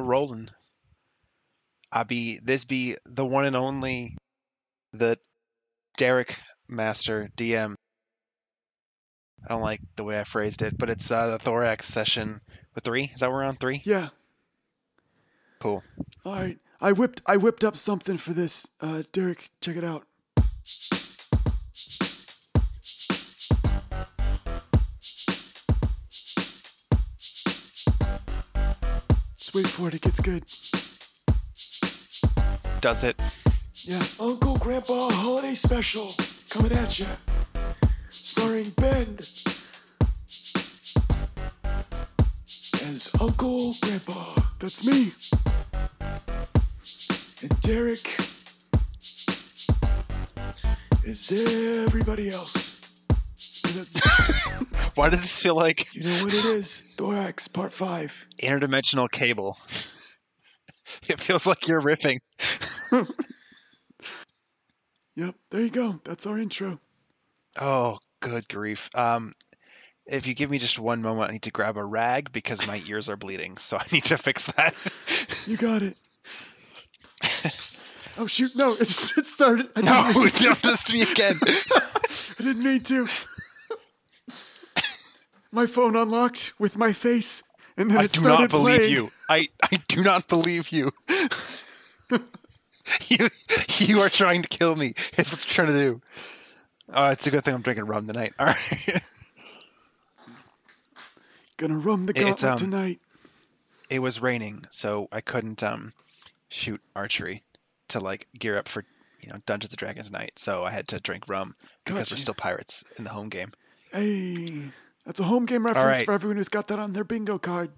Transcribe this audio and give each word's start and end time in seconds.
rolling. 0.00 0.50
I 1.92 2.04
be 2.04 2.38
this 2.42 2.64
be 2.64 2.96
the 3.04 3.26
one 3.26 3.46
and 3.46 3.56
only 3.56 4.16
the 4.92 5.18
Derek 5.96 6.38
Master 6.68 7.28
DM. 7.36 7.74
I 9.44 9.48
don't 9.48 9.62
like 9.62 9.80
the 9.96 10.04
way 10.04 10.20
I 10.20 10.24
phrased 10.24 10.62
it, 10.62 10.76
but 10.76 10.90
it's 10.90 11.10
uh, 11.10 11.30
the 11.30 11.38
thorax 11.38 11.88
session 11.88 12.40
with 12.74 12.84
three. 12.84 13.10
Is 13.14 13.20
that 13.20 13.30
we're 13.32 13.44
on 13.44 13.56
three? 13.56 13.82
Yeah. 13.84 14.08
Cool. 15.60 15.82
All 16.24 16.34
right. 16.34 16.58
I 16.80 16.92
whipped 16.92 17.20
I 17.26 17.36
whipped 17.36 17.64
up 17.64 17.76
something 17.76 18.16
for 18.16 18.32
this. 18.32 18.68
Uh, 18.80 19.02
Derek, 19.12 19.50
check 19.60 19.76
it 19.76 19.84
out. 19.84 20.06
Just 29.50 29.56
wait 29.56 29.66
for 29.66 29.88
it. 29.88 29.94
It 29.94 30.02
gets 30.02 30.20
good. 30.20 30.44
Does 32.80 33.02
it? 33.02 33.20
Yeah. 33.82 34.00
Uncle 34.20 34.56
Grandpa 34.58 35.10
Holiday 35.10 35.56
Special 35.56 36.14
coming 36.48 36.70
at 36.70 37.00
you. 37.00 37.06
Starring 38.10 38.70
Ben 38.76 39.18
as 42.84 43.10
Uncle 43.20 43.74
Grandpa. 43.80 44.36
That's 44.60 44.86
me. 44.86 45.10
And 47.42 47.60
Derek 47.62 48.20
is 51.02 51.32
everybody 51.32 52.30
else. 52.30 52.80
Why 54.94 55.08
does 55.08 55.22
this 55.22 55.40
feel 55.42 55.54
like 55.54 55.94
you 55.94 56.02
know 56.02 56.24
what 56.24 56.34
it 56.34 56.44
is? 56.44 56.84
Thorax, 56.96 57.48
part 57.48 57.72
five. 57.72 58.14
interdimensional 58.42 59.10
cable? 59.10 59.58
it 61.08 61.20
feels 61.20 61.46
like 61.46 61.66
you're 61.68 61.80
riffing. 61.80 62.18
Yep, 65.16 65.34
there 65.50 65.60
you 65.60 65.70
go. 65.70 66.00
That's 66.04 66.24
our 66.24 66.38
intro. 66.38 66.80
Oh, 67.60 67.98
good 68.20 68.48
grief. 68.48 68.88
Um, 68.94 69.34
if 70.06 70.26
you 70.26 70.32
give 70.32 70.50
me 70.50 70.58
just 70.58 70.78
one 70.78 71.02
moment, 71.02 71.28
I 71.28 71.32
need 71.32 71.42
to 71.42 71.50
grab 71.50 71.76
a 71.76 71.84
rag 71.84 72.32
because 72.32 72.66
my 72.66 72.82
ears 72.88 73.08
are 73.10 73.18
bleeding. 73.18 73.58
So 73.58 73.76
I 73.76 73.84
need 73.92 74.04
to 74.04 74.16
fix 74.16 74.46
that. 74.52 74.74
You 75.46 75.58
got 75.58 75.82
it. 75.82 75.96
Oh 78.16 78.26
shoot! 78.26 78.54
No, 78.56 78.72
it's, 78.78 79.16
it 79.18 79.26
started. 79.26 79.68
I 79.76 79.80
no, 79.82 80.22
to. 80.22 80.44
don't 80.44 80.62
this 80.62 80.84
to 80.84 80.92
me 80.92 81.02
again. 81.02 81.38
I 81.42 82.42
didn't 82.42 82.62
mean 82.62 82.82
to. 82.84 83.06
My 85.52 85.66
phone 85.66 85.96
unlocked 85.96 86.52
with 86.58 86.76
my 86.78 86.92
face, 86.92 87.42
and 87.76 87.90
then 87.90 87.98
I 87.98 88.04
it 88.04 88.12
do 88.12 88.20
started 88.20 88.42
not 88.42 88.50
believe 88.50 88.76
playing. 88.78 88.92
you. 88.92 89.10
I, 89.28 89.48
I 89.62 89.82
do 89.88 90.02
not 90.02 90.28
believe 90.28 90.70
you. 90.70 90.92
you. 93.08 93.28
You 93.78 94.00
are 94.02 94.08
trying 94.08 94.42
to 94.42 94.48
kill 94.48 94.76
me. 94.76 94.94
It's 95.14 95.32
what 95.32 95.44
you're 95.46 95.54
trying 95.66 95.68
to 95.68 95.84
do. 95.84 96.00
Oh, 96.92 97.10
it's 97.10 97.26
a 97.26 97.30
good 97.30 97.44
thing 97.44 97.54
I'm 97.54 97.62
drinking 97.62 97.86
rum 97.86 98.06
tonight. 98.06 98.32
All 98.38 98.46
right. 98.46 99.02
Gonna 101.56 101.78
rum 101.78 102.06
the 102.06 102.12
gauntlet 102.12 102.52
um, 102.52 102.56
tonight. 102.58 103.00
it 103.90 103.98
was 103.98 104.20
raining, 104.22 104.64
so 104.70 105.08
I 105.12 105.20
couldn't 105.20 105.62
um 105.62 105.92
shoot 106.48 106.80
archery 106.96 107.42
to 107.88 108.00
like 108.00 108.26
gear 108.38 108.56
up 108.56 108.66
for 108.68 108.84
you 109.20 109.28
know 109.30 109.38
Dungeons 109.46 109.72
and 109.72 109.78
Dragons 109.78 110.10
night. 110.10 110.32
So 110.38 110.64
I 110.64 110.70
had 110.70 110.88
to 110.88 111.00
drink 111.00 111.28
rum 111.28 111.54
because 111.84 112.00
Gotcha. 112.00 112.14
we're 112.14 112.18
still 112.18 112.34
pirates 112.34 112.82
in 112.96 113.04
the 113.04 113.10
home 113.10 113.28
game. 113.28 113.52
Hey, 113.92 114.70
that's 115.06 115.20
a 115.20 115.24
home 115.24 115.46
game 115.46 115.66
reference 115.66 115.98
right. 115.98 116.04
for 116.04 116.12
everyone 116.12 116.36
who's 116.36 116.48
got 116.48 116.68
that 116.68 116.78
on 116.78 116.92
their 116.92 117.04
bingo 117.04 117.38
card. 117.38 117.70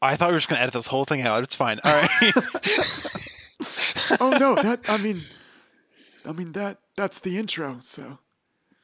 I 0.00 0.16
thought 0.16 0.28
we 0.28 0.34
were 0.34 0.38
just 0.38 0.48
gonna 0.48 0.60
edit 0.60 0.74
this 0.74 0.86
whole 0.86 1.04
thing 1.04 1.22
out. 1.22 1.42
It's 1.42 1.56
fine. 1.56 1.80
All 1.84 1.92
right. 1.92 2.32
Oh 4.20 4.30
no, 4.30 4.54
that 4.54 4.88
I 4.88 4.96
mean, 4.96 5.22
I 6.24 6.32
mean 6.32 6.52
that 6.52 6.78
that's 6.96 7.20
the 7.20 7.38
intro. 7.38 7.78
So 7.80 8.18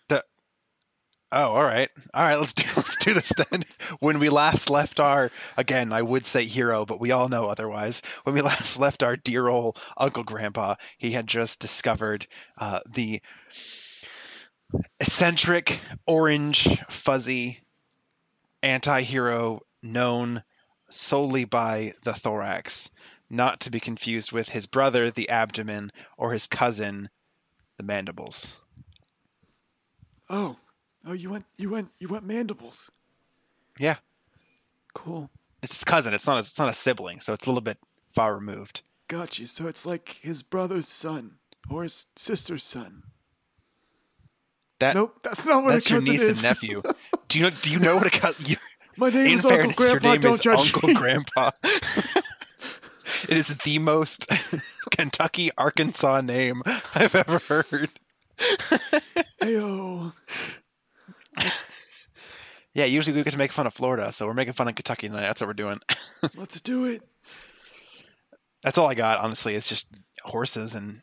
The- 0.08 0.24
oh, 1.32 1.52
all 1.52 1.64
right, 1.64 1.88
all 2.12 2.24
right. 2.24 2.36
Let's 2.36 2.54
do 2.54 2.64
let's 2.76 2.96
do 2.96 3.14
this 3.14 3.32
then. 3.50 3.64
When 4.00 4.18
we 4.18 4.28
last 4.28 4.68
left 4.70 5.00
our 5.00 5.30
again, 5.56 5.92
I 5.92 6.02
would 6.02 6.26
say 6.26 6.44
hero, 6.44 6.84
but 6.84 7.00
we 7.00 7.12
all 7.12 7.28
know 7.28 7.46
otherwise. 7.48 8.02
When 8.24 8.34
we 8.34 8.42
last 8.42 8.78
left 8.78 9.02
our 9.02 9.16
dear 9.16 9.48
old 9.48 9.78
Uncle 9.96 10.24
Grandpa, 10.24 10.74
he 10.98 11.12
had 11.12 11.26
just 11.26 11.60
discovered 11.60 12.26
uh, 12.58 12.80
the 12.88 13.22
eccentric, 15.00 15.80
orange, 16.06 16.78
fuzzy 16.88 17.60
anti-hero 18.62 19.60
known 19.82 20.42
solely 20.90 21.44
by 21.44 21.92
the 22.04 22.14
thorax, 22.14 22.90
not 23.28 23.60
to 23.60 23.70
be 23.70 23.80
confused 23.80 24.32
with 24.32 24.48
his 24.48 24.66
brother, 24.66 25.10
the 25.10 25.28
abdomen, 25.28 25.90
or 26.16 26.32
his 26.32 26.46
cousin, 26.46 27.08
the 27.76 27.82
mandibles. 27.82 28.56
oh 30.30 30.56
oh 31.06 31.12
you 31.12 31.28
went 31.30 31.44
you 31.56 31.68
went 31.70 31.90
you 31.98 32.08
went 32.08 32.24
mandibles. 32.24 32.90
Yeah. 33.78 33.96
Cool, 34.94 35.28
It's 35.62 35.72
his 35.72 35.84
cousin. 35.84 36.14
It's 36.14 36.26
not. 36.26 36.36
A, 36.36 36.38
it's 36.38 36.58
not 36.58 36.68
a 36.68 36.72
sibling, 36.72 37.18
so 37.20 37.32
it's 37.32 37.44
a 37.46 37.50
little 37.50 37.60
bit 37.60 37.78
far 38.14 38.36
removed. 38.36 38.82
got 39.08 39.40
you. 39.40 39.46
So 39.46 39.66
it's 39.66 39.84
like 39.84 40.18
his 40.22 40.44
brother's 40.44 40.86
son 40.86 41.38
or 41.68 41.82
his 41.82 42.06
sister's 42.14 42.62
son. 42.62 43.02
That 44.80 44.94
Nope, 44.96 45.18
that's 45.22 45.46
not 45.46 45.62
what 45.64 45.72
that's 45.72 45.90
a 45.90 45.94
your 45.94 46.02
niece 46.02 46.20
is. 46.22 46.44
and 46.44 46.50
nephew. 46.54 46.82
Do 47.28 47.38
you 47.38 47.44
know? 47.44 47.50
Do 47.62 47.70
you 47.72 47.78
know 47.78 47.96
what 47.96 48.06
a 48.06 48.10
cousin? 48.10 48.56
My 48.96 49.10
name 49.10 49.28
is 49.28 49.44
Uncle 49.44 49.72
fairness, 49.72 49.76
Grandpa. 49.76 50.06
your 50.06 50.12
name 50.12 50.20
Don't 50.20 50.34
is 50.34 50.40
judge 50.40 50.74
Uncle 50.74 50.88
me. 50.88 50.94
Grandpa. 50.94 51.50
it 53.28 53.36
is 53.36 53.48
the 53.48 53.78
most 53.80 54.26
Kentucky 54.90 55.50
Arkansas 55.58 56.20
name 56.20 56.62
I've 56.94 57.14
ever 57.14 57.38
heard. 57.40 57.90
Ayo. 59.42 60.12
Yeah, 62.72 62.84
usually 62.86 63.16
we 63.16 63.22
get 63.22 63.30
to 63.32 63.38
make 63.38 63.52
fun 63.52 63.66
of 63.66 63.74
Florida, 63.74 64.10
so 64.12 64.26
we're 64.26 64.34
making 64.34 64.54
fun 64.54 64.68
of 64.68 64.74
Kentucky 64.74 65.08
tonight. 65.08 65.20
That's 65.22 65.40
what 65.40 65.46
we're 65.48 65.54
doing. 65.54 65.80
Let's 66.34 66.60
do 66.60 66.84
it. 66.86 67.02
That's 68.62 68.78
all 68.78 68.88
I 68.88 68.94
got. 68.94 69.18
Honestly, 69.20 69.54
it's 69.54 69.68
just 69.68 69.86
horses 70.22 70.74
and 70.74 71.00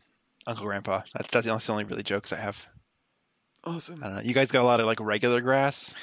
Uncle 0.47 0.65
Grandpa. 0.65 1.01
That's 1.13 1.29
that's 1.29 1.45
the 1.45 1.51
only, 1.51 1.57
that's 1.57 1.67
the 1.67 1.71
only 1.73 1.83
really 1.85 2.03
jokes 2.03 2.33
I 2.33 2.37
have. 2.37 2.65
Awesome. 3.63 3.99
Know. 3.99 4.19
You 4.23 4.33
guys 4.33 4.51
got 4.51 4.61
a 4.63 4.65
lot 4.65 4.79
of 4.79 4.85
like 4.87 4.99
regular 4.99 5.39
grass. 5.41 5.95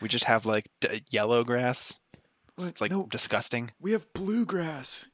We 0.00 0.08
just 0.08 0.24
have 0.24 0.44
like 0.46 0.68
d- 0.80 1.02
yellow 1.08 1.44
grass. 1.44 1.98
What? 2.56 2.68
It's 2.68 2.80
like 2.80 2.90
no, 2.90 3.06
disgusting. 3.06 3.70
we 3.80 3.92
have 3.92 4.12
bluegrass. 4.12 5.08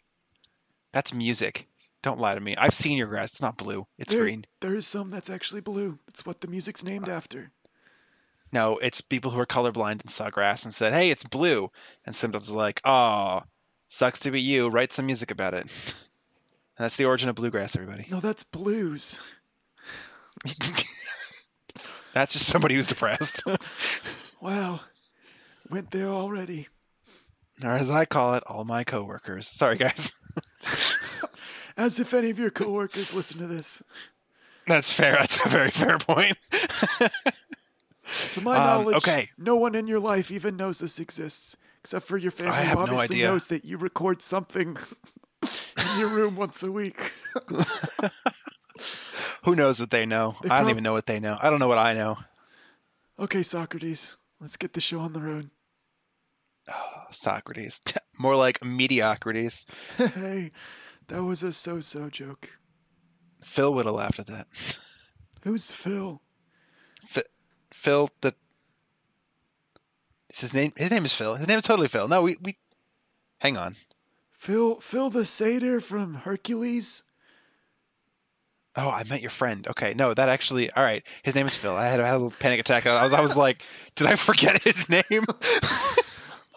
That's 0.92 1.14
music. 1.14 1.68
Don't 2.02 2.18
lie 2.18 2.34
to 2.34 2.40
me. 2.40 2.56
I've 2.56 2.74
seen 2.74 2.98
your 2.98 3.06
grass. 3.06 3.30
It's 3.30 3.42
not 3.42 3.56
blue. 3.56 3.84
It's 3.98 4.12
There- 4.12 4.22
green. 4.22 4.44
There 4.60 4.74
is 4.74 4.86
some 4.86 5.10
that's 5.10 5.30
actually 5.30 5.60
blue. 5.60 5.98
It's 6.08 6.26
what 6.26 6.40
the 6.40 6.48
music's 6.48 6.82
named 6.84 7.08
uh, 7.08 7.12
after. 7.12 7.50
No, 8.52 8.76
it's 8.78 9.00
people 9.00 9.30
who 9.30 9.40
are 9.40 9.46
colorblind 9.46 10.02
and 10.02 10.10
saw 10.10 10.28
grass 10.28 10.64
and 10.64 10.74
said, 10.74 10.92
"Hey, 10.92 11.10
it's 11.10 11.24
blue." 11.24 11.70
And 12.04 12.14
Simpsons 12.14 12.50
like, 12.50 12.80
"Oh, 12.84 13.42
sucks 13.88 14.20
to 14.20 14.30
be 14.30 14.40
you. 14.42 14.68
Write 14.68 14.92
some 14.92 15.06
music 15.06 15.30
about 15.30 15.54
it." 15.54 15.62
And 15.62 15.70
that's 16.78 16.96
the 16.96 17.04
origin 17.06 17.28
of 17.28 17.36
bluegrass, 17.36 17.76
everybody. 17.76 18.06
No, 18.10 18.18
that's 18.20 18.42
blues. 18.44 19.20
that's 22.14 22.32
just 22.32 22.46
somebody 22.46 22.74
who's 22.74 22.86
depressed, 22.86 23.42
Wow. 24.40 24.80
Went 25.70 25.90
there 25.92 26.08
already. 26.08 26.68
or 27.62 27.70
as 27.70 27.90
I 27.90 28.04
call 28.04 28.34
it, 28.34 28.42
all 28.46 28.64
my 28.64 28.84
coworkers. 28.84 29.46
Sorry, 29.46 29.76
guys. 29.76 30.12
As 31.76 31.98
if 32.00 32.12
any 32.12 32.28
of 32.30 32.38
your 32.38 32.50
coworkers 32.50 33.14
listen 33.14 33.38
to 33.38 33.46
this. 33.46 33.82
That's 34.66 34.92
fair. 34.92 35.12
That's 35.12 35.38
a 35.44 35.48
very 35.48 35.70
fair 35.70 35.96
point. 35.98 36.36
To 38.32 38.40
my 38.42 38.56
Um, 38.58 38.64
knowledge, 38.64 38.96
okay. 38.96 39.30
no 39.38 39.56
one 39.56 39.74
in 39.74 39.86
your 39.88 40.00
life 40.00 40.30
even 40.30 40.56
knows 40.56 40.80
this 40.80 40.98
exists, 40.98 41.56
except 41.80 42.06
for 42.06 42.18
your 42.18 42.30
family, 42.30 42.52
I 42.52 42.62
have 42.62 42.78
who 42.78 42.86
no 42.86 42.92
obviously 42.92 43.16
idea. 43.16 43.28
knows 43.28 43.48
that 43.48 43.64
you 43.64 43.78
record 43.78 44.20
something 44.20 44.76
in 45.42 45.98
your 45.98 46.08
room 46.08 46.36
once 46.36 46.62
a 46.62 46.70
week. 46.70 47.12
Who 49.44 49.56
knows 49.56 49.80
what 49.80 49.90
they 49.90 50.06
know? 50.06 50.36
They 50.42 50.48
I 50.48 50.56
don't 50.56 50.64
prob- 50.64 50.70
even 50.70 50.84
know 50.84 50.92
what 50.92 51.06
they 51.06 51.20
know. 51.20 51.36
I 51.40 51.50
don't 51.50 51.58
know 51.58 51.68
what 51.68 51.78
I 51.78 51.94
know. 51.94 52.16
Okay, 53.18 53.42
Socrates, 53.42 54.16
let's 54.40 54.56
get 54.56 54.72
the 54.72 54.80
show 54.80 55.00
on 55.00 55.12
the 55.12 55.20
road. 55.20 55.50
Ah, 56.68 57.06
Socrates. 57.10 57.80
More 58.18 58.36
like 58.36 58.64
mediocrities. 58.64 59.66
hey, 59.96 60.52
that 61.08 61.22
was 61.24 61.42
a 61.42 61.52
so-so 61.52 62.08
joke. 62.08 62.50
Phil 63.44 63.74
would 63.74 63.86
have 63.86 63.94
laughed 63.94 64.20
at 64.20 64.28
that. 64.28 64.46
Who's 65.42 65.72
Phil? 65.72 66.22
F- 67.14 67.24
Phil, 67.72 68.08
the 68.20 68.34
is 70.30 70.40
his 70.40 70.54
name? 70.54 70.72
His 70.76 70.90
name 70.90 71.04
is 71.04 71.12
Phil. 71.12 71.34
His 71.34 71.48
name 71.48 71.58
is 71.58 71.64
totally 71.64 71.88
Phil. 71.88 72.06
No, 72.08 72.22
we 72.22 72.36
we. 72.42 72.56
Hang 73.38 73.56
on. 73.56 73.74
Phil 74.30 74.76
Phil 74.80 75.10
the 75.10 75.24
satyr 75.24 75.80
from 75.80 76.14
Hercules? 76.14 77.02
Oh, 78.74 78.88
I 78.88 79.04
met 79.04 79.20
your 79.20 79.30
friend. 79.30 79.66
Okay, 79.68 79.92
no, 79.94 80.14
that 80.14 80.28
actually. 80.28 80.70
All 80.70 80.82
right, 80.82 81.02
his 81.22 81.34
name 81.34 81.46
is 81.46 81.56
Phil. 81.56 81.76
I 81.76 81.86
had, 81.86 82.00
I 82.00 82.06
had 82.06 82.14
a 82.14 82.18
little 82.18 82.30
panic 82.30 82.60
attack. 82.60 82.86
I 82.86 83.04
was 83.04 83.12
I 83.12 83.20
was 83.20 83.36
like, 83.36 83.62
did 83.96 84.06
I 84.06 84.16
forget 84.16 84.62
his 84.62 84.88
name? 84.90 85.02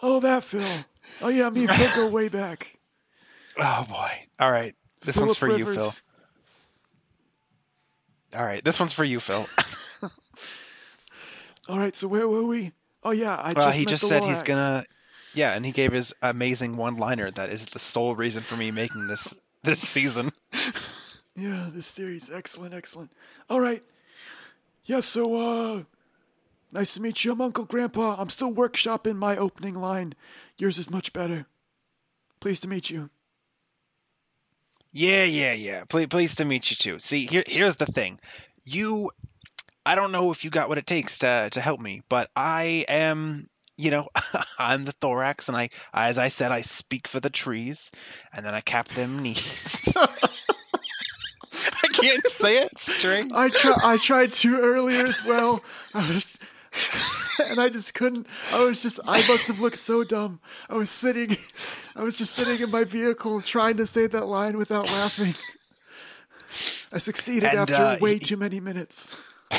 Oh, 0.02 0.20
that 0.20 0.44
Phil. 0.44 0.84
Oh 1.22 1.28
yeah, 1.28 1.48
me 1.48 1.62
and 1.62 1.70
Phil 1.70 2.08
go 2.08 2.10
way 2.12 2.28
back. 2.28 2.78
Oh 3.58 3.86
boy. 3.88 4.10
All 4.38 4.52
right. 4.52 4.74
This 5.00 5.14
Philip 5.14 5.28
one's 5.28 5.38
for 5.38 5.48
you, 5.56 5.64
Phil. 5.64 5.90
All 8.34 8.44
right. 8.44 8.62
This 8.62 8.78
one's 8.78 8.92
for 8.92 9.02
you, 9.02 9.18
Phil. 9.18 9.46
All 11.68 11.78
right, 11.78 11.96
so 11.96 12.06
where 12.06 12.28
were 12.28 12.46
we? 12.46 12.72
Oh 13.02 13.12
yeah, 13.12 13.34
I 13.34 13.54
Well, 13.54 13.66
just 13.66 13.78
he 13.78 13.86
just 13.86 14.06
said 14.06 14.24
he's 14.24 14.42
gonna. 14.42 14.84
Yeah, 15.32 15.54
and 15.54 15.64
he 15.64 15.72
gave 15.72 15.92
his 15.92 16.12
amazing 16.22 16.76
one-liner 16.76 17.30
that 17.32 17.50
is 17.50 17.64
the 17.64 17.78
sole 17.78 18.14
reason 18.14 18.42
for 18.42 18.56
me 18.56 18.70
making 18.70 19.06
this 19.06 19.32
this 19.62 19.80
season. 19.80 20.30
Yeah, 21.36 21.68
this 21.70 21.86
series, 21.86 22.32
excellent, 22.32 22.72
excellent. 22.72 23.10
All 23.50 23.60
right. 23.60 23.82
Yeah, 24.86 25.00
so 25.00 25.34
uh, 25.34 25.82
nice 26.72 26.94
to 26.94 27.02
meet 27.02 27.24
you. 27.24 27.32
I'm 27.32 27.40
Uncle 27.42 27.66
Grandpa. 27.66 28.16
I'm 28.18 28.30
still 28.30 28.52
workshopping 28.52 29.16
my 29.16 29.36
opening 29.36 29.74
line. 29.74 30.14
Yours 30.56 30.78
is 30.78 30.90
much 30.90 31.12
better. 31.12 31.46
Pleased 32.40 32.62
to 32.62 32.68
meet 32.68 32.88
you. 32.88 33.10
Yeah, 34.92 35.24
yeah, 35.24 35.52
yeah. 35.52 35.84
Pleased, 35.84 36.10
pleased 36.10 36.38
to 36.38 36.46
meet 36.46 36.70
you 36.70 36.76
too. 36.76 36.98
See, 37.00 37.26
here, 37.26 37.42
here's 37.46 37.76
the 37.76 37.84
thing. 37.86 38.18
You, 38.64 39.10
I 39.84 39.94
don't 39.94 40.12
know 40.12 40.30
if 40.30 40.42
you 40.42 40.50
got 40.50 40.70
what 40.70 40.78
it 40.78 40.86
takes 40.86 41.18
to 41.18 41.50
to 41.50 41.60
help 41.60 41.80
me, 41.80 42.00
but 42.08 42.30
I 42.34 42.86
am, 42.88 43.48
you 43.76 43.90
know, 43.90 44.08
I'm 44.58 44.84
the 44.84 44.92
thorax, 44.92 45.48
and 45.48 45.56
I, 45.56 45.68
as 45.92 46.16
I 46.16 46.28
said, 46.28 46.50
I 46.50 46.62
speak 46.62 47.08
for 47.08 47.20
the 47.20 47.28
trees, 47.28 47.90
and 48.32 48.46
then 48.46 48.54
I 48.54 48.62
cap 48.62 48.88
them 48.88 49.18
knees. 49.18 49.94
I 51.98 52.02
can't 52.02 52.26
say 52.28 52.58
it 52.58 52.78
straight. 52.78 53.30
I 53.34 53.48
try, 53.48 53.74
I 53.82 53.96
tried 53.98 54.32
to 54.34 54.58
earlier 54.60 55.06
as 55.06 55.24
well. 55.24 55.62
I 55.94 56.06
was, 56.06 56.38
and 57.46 57.60
I 57.60 57.68
just 57.68 57.94
couldn't. 57.94 58.26
I 58.52 58.64
was 58.64 58.82
just. 58.82 59.00
I 59.06 59.16
must 59.18 59.46
have 59.48 59.60
looked 59.60 59.78
so 59.78 60.04
dumb. 60.04 60.40
I 60.68 60.74
was 60.76 60.90
sitting. 60.90 61.36
I 61.94 62.02
was 62.02 62.18
just 62.18 62.34
sitting 62.34 62.60
in 62.62 62.70
my 62.70 62.84
vehicle 62.84 63.40
trying 63.40 63.76
to 63.78 63.86
say 63.86 64.06
that 64.06 64.26
line 64.26 64.56
without 64.58 64.86
laughing. 64.86 65.34
I 66.92 66.98
succeeded 66.98 67.50
And, 67.50 67.58
after 67.58 67.74
uh, 67.74 67.98
way 68.00 68.14
he- 68.14 68.18
too 68.20 68.36
many 68.36 68.60
minutes. 68.60 69.16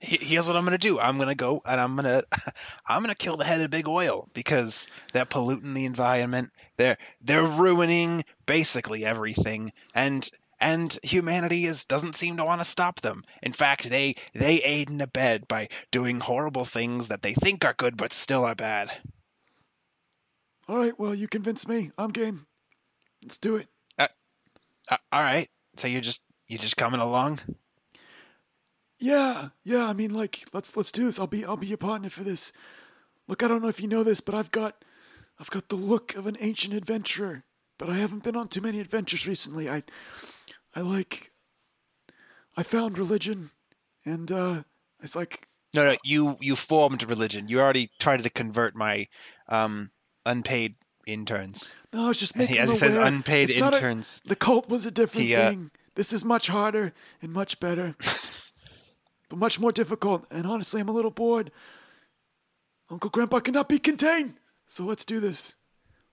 Here's 0.00 0.46
what 0.46 0.54
I'm 0.54 0.64
gonna 0.64 0.76
do. 0.76 1.00
I'm 1.00 1.16
gonna 1.16 1.34
go 1.34 1.62
and 1.64 1.80
I'm 1.80 1.96
gonna, 1.96 2.22
I'm 2.86 3.00
gonna 3.02 3.14
kill 3.14 3.38
the 3.38 3.44
head 3.44 3.62
of 3.62 3.70
big 3.70 3.88
oil 3.88 4.28
because 4.34 4.86
they're 5.14 5.24
polluting 5.24 5.72
the 5.72 5.86
environment. 5.86 6.50
They're 6.76 6.98
they're 7.22 7.42
ruining 7.46 8.24
basically 8.44 9.06
everything, 9.06 9.72
and 9.94 10.28
and 10.64 10.98
humanity 11.02 11.66
is 11.66 11.84
doesn't 11.84 12.16
seem 12.16 12.38
to 12.38 12.44
want 12.44 12.62
to 12.62 12.64
stop 12.64 13.02
them. 13.02 13.22
In 13.42 13.52
fact, 13.52 13.90
they 13.90 14.16
they 14.32 14.62
aid 14.62 14.88
and 14.88 15.02
abet 15.02 15.46
by 15.46 15.68
doing 15.90 16.20
horrible 16.20 16.64
things 16.64 17.08
that 17.08 17.20
they 17.20 17.34
think 17.34 17.66
are 17.66 17.74
good 17.74 17.98
but 17.98 18.14
still 18.14 18.46
are 18.46 18.54
bad. 18.54 18.90
All 20.66 20.78
right, 20.78 20.98
well, 20.98 21.14
you 21.14 21.28
convinced 21.28 21.68
me. 21.68 21.92
I'm 21.98 22.08
game. 22.08 22.46
Let's 23.22 23.36
do 23.36 23.56
it. 23.56 23.68
Uh, 23.98 24.08
all 25.12 25.20
right, 25.20 25.50
so 25.76 25.86
you're 25.86 26.00
just 26.00 26.22
you're 26.48 26.58
just 26.58 26.78
coming 26.78 27.00
along. 27.00 27.40
Yeah, 28.98 29.48
yeah. 29.64 29.86
I 29.86 29.92
mean, 29.92 30.14
like, 30.14 30.44
let's 30.54 30.78
let's 30.78 30.92
do 30.92 31.04
this. 31.04 31.20
I'll 31.20 31.26
be 31.26 31.44
I'll 31.44 31.58
be 31.58 31.66
your 31.66 31.76
partner 31.76 32.08
for 32.08 32.24
this. 32.24 32.54
Look, 33.28 33.42
I 33.42 33.48
don't 33.48 33.60
know 33.60 33.68
if 33.68 33.82
you 33.82 33.88
know 33.88 34.02
this, 34.02 34.20
but 34.20 34.34
I've 34.34 34.50
got 34.50 34.82
I've 35.38 35.50
got 35.50 35.68
the 35.68 35.76
look 35.76 36.16
of 36.16 36.26
an 36.26 36.38
ancient 36.40 36.72
adventurer, 36.72 37.44
but 37.78 37.90
I 37.90 37.96
haven't 37.96 38.22
been 38.22 38.36
on 38.36 38.48
too 38.48 38.62
many 38.62 38.80
adventures 38.80 39.28
recently. 39.28 39.68
I 39.68 39.82
I 40.74 40.80
like 40.80 41.32
I 42.56 42.62
found 42.62 42.98
religion, 42.98 43.50
and 44.04 44.30
uh, 44.30 44.62
it's 45.02 45.16
like 45.16 45.46
No, 45.74 45.90
no, 45.92 45.96
you 46.04 46.36
you 46.40 46.56
formed 46.56 47.02
religion. 47.08 47.48
You 47.48 47.60
already 47.60 47.90
tried 47.98 48.22
to 48.22 48.30
convert 48.30 48.74
my 48.76 49.08
um 49.48 49.90
unpaid 50.26 50.76
interns. 51.06 51.72
no, 51.92 52.08
it's 52.10 52.20
just 52.20 52.34
And 52.36 52.40
making 52.42 52.56
he, 52.56 52.60
as 52.60 52.70
he 52.70 52.76
says, 52.76 52.94
unpaid 52.96 53.50
It's 53.50 53.58
not 53.58 53.74
a- 53.74 53.76
interns. 53.76 54.20
the 54.24 54.36
cult 54.36 54.68
was 54.68 54.86
a 54.86 54.90
different 54.90 55.26
He, 55.26 55.34
uh, 55.34 55.50
thing. 55.50 55.70
This 55.96 56.12
is 56.12 56.24
much 56.24 56.48
harder 56.48 56.92
and 57.22 57.32
much 57.32 57.60
better, 57.60 57.94
but 59.28 59.38
much 59.38 59.60
more 59.60 59.70
difficult. 59.70 60.26
And 60.30 60.44
honestly, 60.46 60.80
I'm 60.80 60.88
a 60.88 60.92
little 60.92 61.10
bored. 61.12 61.52
Uncle 62.90 63.10
Grandpa 63.10 63.38
cannot 63.40 63.68
be 63.68 63.78
contained. 63.78 64.34
So 64.66 64.82
let's 64.84 65.04
do 65.04 65.20
this. 65.20 65.54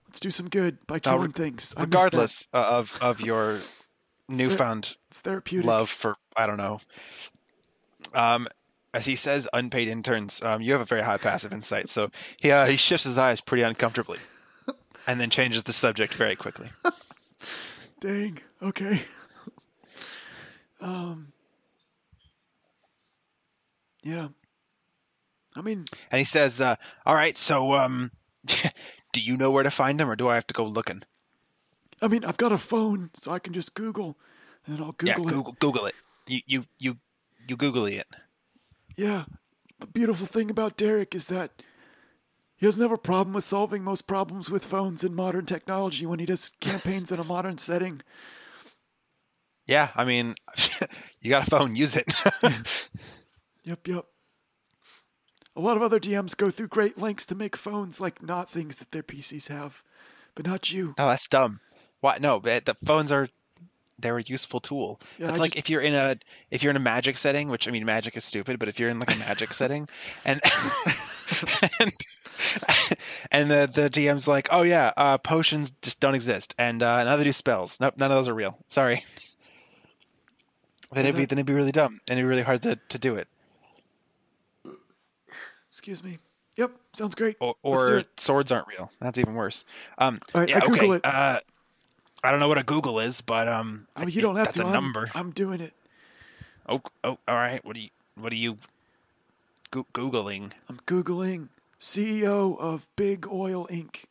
Let's 0.06 0.20
do 0.20 0.30
some 0.30 0.48
good 0.48 0.78
by 0.86 0.98
killing 1.00 1.28
re- 1.28 1.32
things. 1.32 1.74
I 1.76 1.80
regardless 1.82 2.46
uh, 2.52 2.58
of 2.78 2.96
of 3.02 3.20
your 3.20 3.58
newfound 4.28 4.96
it's 5.08 5.20
therapeutic. 5.20 5.66
love 5.66 5.90
for 5.90 6.16
I 6.36 6.46
don't 6.46 6.56
know. 6.56 6.80
Um, 8.14 8.48
as 8.94 9.06
he 9.06 9.16
says, 9.16 9.48
unpaid 9.52 9.88
interns. 9.88 10.42
Um, 10.42 10.60
you 10.60 10.72
have 10.72 10.80
a 10.80 10.86
very 10.86 11.02
high 11.02 11.16
passive 11.16 11.52
insight, 11.52 11.88
so 11.88 12.10
he 12.38 12.50
uh, 12.50 12.66
he 12.66 12.76
shifts 12.76 13.04
his 13.04 13.18
eyes 13.18 13.40
pretty 13.40 13.62
uncomfortably, 13.62 14.18
and 15.06 15.20
then 15.20 15.30
changes 15.30 15.62
the 15.62 15.72
subject 15.72 16.14
very 16.14 16.36
quickly. 16.36 16.68
Dang. 18.00 18.38
Okay. 18.62 19.00
um. 20.80 21.32
Yeah. 24.02 24.28
I 25.54 25.60
mean, 25.60 25.84
And 26.10 26.18
he 26.18 26.24
says, 26.24 26.60
uh, 26.60 26.76
"All 27.06 27.14
right, 27.14 27.36
so 27.36 27.72
um, 27.74 28.10
do 28.46 29.20
you 29.20 29.36
know 29.36 29.50
where 29.50 29.62
to 29.62 29.70
find 29.70 30.00
him, 30.00 30.10
or 30.10 30.16
do 30.16 30.28
I 30.28 30.34
have 30.34 30.46
to 30.48 30.54
go 30.54 30.64
looking?" 30.64 31.02
I 32.02 32.08
mean, 32.08 32.24
I've 32.24 32.36
got 32.36 32.52
a 32.52 32.58
phone, 32.58 33.10
so 33.14 33.30
I 33.30 33.38
can 33.38 33.52
just 33.52 33.74
Google, 33.74 34.18
and 34.66 34.80
I'll 34.80 34.94
yeah, 35.02 35.14
Google 35.14 35.28
it. 35.28 35.32
Google 35.32 35.56
Google 35.60 35.86
it. 35.86 35.94
You 36.26 36.40
you 36.46 36.64
you 36.78 36.96
you 37.48 37.56
Google 37.56 37.86
it. 37.86 38.06
Yeah. 38.96 39.24
The 39.80 39.86
beautiful 39.86 40.26
thing 40.26 40.50
about 40.50 40.76
Derek 40.76 41.14
is 41.14 41.26
that 41.26 41.62
he 42.56 42.66
doesn't 42.66 42.82
have 42.82 42.92
a 42.92 42.98
problem 42.98 43.34
with 43.34 43.42
solving 43.44 43.82
most 43.82 44.06
problems 44.06 44.50
with 44.50 44.64
phones 44.64 45.02
and 45.02 45.16
modern 45.16 45.46
technology 45.46 46.06
when 46.06 46.20
he 46.20 46.26
does 46.26 46.50
campaigns 46.60 47.10
in 47.10 47.18
a 47.18 47.24
modern 47.24 47.58
setting. 47.58 48.02
Yeah, 49.66 49.88
I 49.96 50.04
mean, 50.04 50.34
you 51.20 51.30
got 51.30 51.46
a 51.46 51.50
phone, 51.50 51.76
use 51.76 51.96
it. 51.96 52.12
Yep, 53.64 53.86
yep. 53.86 54.04
A 55.54 55.60
lot 55.60 55.76
of 55.76 55.82
other 55.82 56.00
DMs 56.00 56.36
go 56.36 56.50
through 56.50 56.68
great 56.68 56.98
lengths 56.98 57.26
to 57.26 57.36
make 57.36 57.54
phones 57.54 58.00
like 58.00 58.22
not 58.22 58.50
things 58.50 58.78
that 58.78 58.90
their 58.90 59.04
PCs 59.04 59.48
have, 59.48 59.84
but 60.34 60.46
not 60.46 60.72
you. 60.72 60.94
No, 60.98 61.08
that's 61.08 61.28
dumb. 61.28 61.60
Why? 62.02 62.18
No, 62.20 62.40
but 62.40 62.66
the 62.66 62.74
phones 62.84 63.10
are 63.12 63.28
they're 64.00 64.18
a 64.18 64.22
useful 64.22 64.58
tool. 64.58 65.00
Yeah, 65.18 65.28
it's 65.28 65.38
I 65.38 65.40
like 65.40 65.52
just- 65.52 65.58
if 65.60 65.70
you're 65.70 65.80
in 65.80 65.94
a 65.94 66.16
if 66.50 66.62
you're 66.62 66.70
in 66.70 66.76
a 66.76 66.80
magic 66.80 67.16
setting, 67.16 67.48
which 67.48 67.68
I 67.68 67.70
mean, 67.70 67.84
magic 67.86 68.16
is 68.16 68.24
stupid, 68.24 68.58
but 68.58 68.68
if 68.68 68.78
you're 68.80 68.90
in 68.90 68.98
like 68.98 69.14
a 69.14 69.18
magic 69.18 69.52
setting, 69.54 69.88
and 70.24 70.40
and 71.80 71.92
and 73.30 73.50
the 73.50 73.70
the 73.72 73.88
DM's 73.88 74.26
like, 74.26 74.48
oh 74.50 74.62
yeah, 74.62 74.92
uh, 74.96 75.16
potions 75.18 75.70
just 75.80 76.00
don't 76.00 76.16
exist, 76.16 76.54
and 76.58 76.82
uh, 76.82 77.04
neither 77.04 77.22
do 77.22 77.30
spells. 77.32 77.80
Nope, 77.80 77.94
none 77.96 78.10
of 78.10 78.16
those 78.18 78.28
are 78.28 78.34
real. 78.34 78.58
Sorry. 78.68 79.04
Then 80.92 81.04
it'd 81.06 81.16
be 81.16 81.24
then 81.24 81.38
it'd 81.38 81.46
be 81.46 81.54
really 81.54 81.72
dumb, 81.72 82.00
and 82.08 82.18
it'd 82.18 82.24
be 82.24 82.28
really 82.28 82.42
hard 82.42 82.62
to, 82.62 82.78
to 82.90 82.98
do 82.98 83.14
it. 83.14 83.28
Excuse 85.70 86.02
me. 86.02 86.18
Yep, 86.56 86.72
sounds 86.92 87.14
great. 87.14 87.36
Or, 87.40 87.54
or 87.62 88.04
swords 88.18 88.52
aren't 88.52 88.68
real. 88.68 88.90
That's 89.00 89.16
even 89.16 89.34
worse. 89.34 89.64
Um, 89.96 90.18
All 90.34 90.42
right, 90.42 90.50
yeah, 90.50 90.58
I 90.58 90.66
Google 90.66 90.88
okay. 90.92 90.96
it. 90.96 91.00
Uh, 91.04 91.40
I 92.24 92.30
don't 92.30 92.40
know 92.40 92.48
what 92.48 92.58
a 92.58 92.62
Google 92.62 93.00
is, 93.00 93.20
but 93.20 93.48
um, 93.48 93.86
Oh, 93.96 94.02
I 94.02 94.06
you 94.06 94.20
don't 94.20 94.36
have 94.36 94.46
that's 94.46 94.56
to. 94.58 94.62
a 94.62 94.66
I'm, 94.66 94.72
number. 94.72 95.08
I'm 95.14 95.30
doing 95.30 95.60
it. 95.60 95.74
Oh, 96.68 96.80
oh, 97.02 97.18
all 97.26 97.34
right. 97.34 97.64
What 97.64 97.76
are 97.76 97.80
you? 97.80 97.88
What 98.16 98.32
are 98.32 98.36
you? 98.36 98.58
Go- 99.70 99.86
Googling. 99.94 100.52
I'm 100.68 100.78
Googling 100.86 101.48
CEO 101.80 102.58
of 102.58 102.88
Big 102.96 103.26
Oil 103.26 103.66
Inc. 103.68 104.04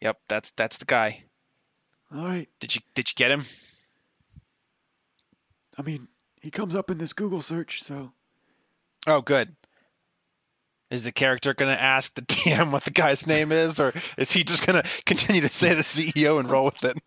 Yep, 0.00 0.18
that's 0.28 0.50
that's 0.50 0.76
the 0.78 0.84
guy. 0.84 1.24
All 2.14 2.24
right. 2.24 2.48
Did 2.58 2.74
you 2.74 2.80
did 2.94 3.08
you 3.08 3.14
get 3.16 3.30
him? 3.30 3.44
I 5.78 5.82
mean, 5.82 6.08
he 6.42 6.50
comes 6.50 6.74
up 6.74 6.90
in 6.90 6.98
this 6.98 7.12
Google 7.12 7.40
search, 7.42 7.82
so 7.82 8.12
Oh, 9.06 9.22
good. 9.22 9.56
Is 10.90 11.04
the 11.04 11.12
character 11.12 11.54
going 11.54 11.74
to 11.74 11.80
ask 11.80 12.14
the 12.14 12.22
DM 12.22 12.72
what 12.72 12.84
the 12.84 12.90
guy's 12.90 13.26
name 13.26 13.52
is, 13.52 13.78
or 13.78 13.92
is 14.18 14.32
he 14.32 14.42
just 14.42 14.66
going 14.66 14.82
to 14.82 14.88
continue 15.06 15.40
to 15.40 15.48
say 15.48 15.74
the 15.74 15.82
CEO 15.82 16.40
and 16.40 16.50
roll 16.50 16.64
with 16.64 16.84
it? 16.84 16.98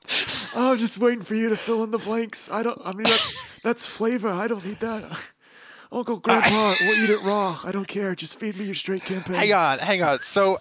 oh, 0.56 0.72
I'm 0.72 0.78
just 0.78 1.00
waiting 1.00 1.22
for 1.22 1.36
you 1.36 1.50
to 1.50 1.58
fill 1.58 1.84
in 1.84 1.92
the 1.92 1.98
blanks. 1.98 2.50
I 2.50 2.64
don't. 2.64 2.80
I 2.86 2.94
mean, 2.94 3.04
that's 3.04 3.60
that's 3.62 3.86
flavor. 3.86 4.30
I 4.30 4.48
don't 4.48 4.66
need 4.66 4.80
that. 4.80 5.20
Uncle 5.92 6.20
Grandpa 6.20 6.74
we'll 6.82 7.04
eat 7.04 7.10
it 7.10 7.22
raw. 7.22 7.60
I 7.64 7.72
don't 7.72 7.88
care. 7.88 8.16
Just 8.16 8.40
feed 8.40 8.58
me 8.58 8.66
your 8.66 8.74
straight 8.74 9.04
campaign. 9.04 9.36
Hang 9.36 9.54
on, 9.54 9.80
hang 9.80 10.02
on. 10.02 10.20
So, 10.22 10.58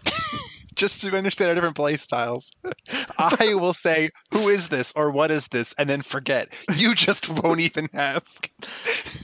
just 0.74 1.00
to 1.00 1.16
understand 1.16 1.48
our 1.48 1.54
different 1.54 1.76
play 1.76 1.96
styles, 1.96 2.50
I 3.18 3.54
will 3.54 3.72
say, 3.72 4.10
"Who 4.32 4.48
is 4.48 4.68
this?" 4.68 4.92
or 4.94 5.10
"What 5.10 5.30
is 5.30 5.48
this?" 5.48 5.74
and 5.78 5.88
then 5.88 6.02
forget. 6.02 6.48
You 6.76 6.94
just 6.94 7.28
won't 7.28 7.60
even 7.60 7.88
ask. 7.94 8.50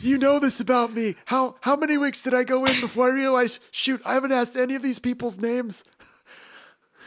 You 0.01 0.19
know 0.19 0.39
this 0.39 0.61
about 0.61 0.93
me. 0.93 1.17
How 1.27 1.57
how 1.61 1.77
many 1.77 1.97
weeks 1.99 2.23
did 2.23 2.35
I 2.35 2.45
go 2.45 2.65
in 2.65 2.81
before 2.81 3.11
I 3.11 3.15
realized? 3.15 3.61
Shoot, 3.71 4.01
I 4.05 4.15
haven't 4.15 4.33
asked 4.33 4.57
any 4.57 4.75
of 4.75 4.83
these 4.83 4.99
people's 4.99 5.39
names. 5.39 5.85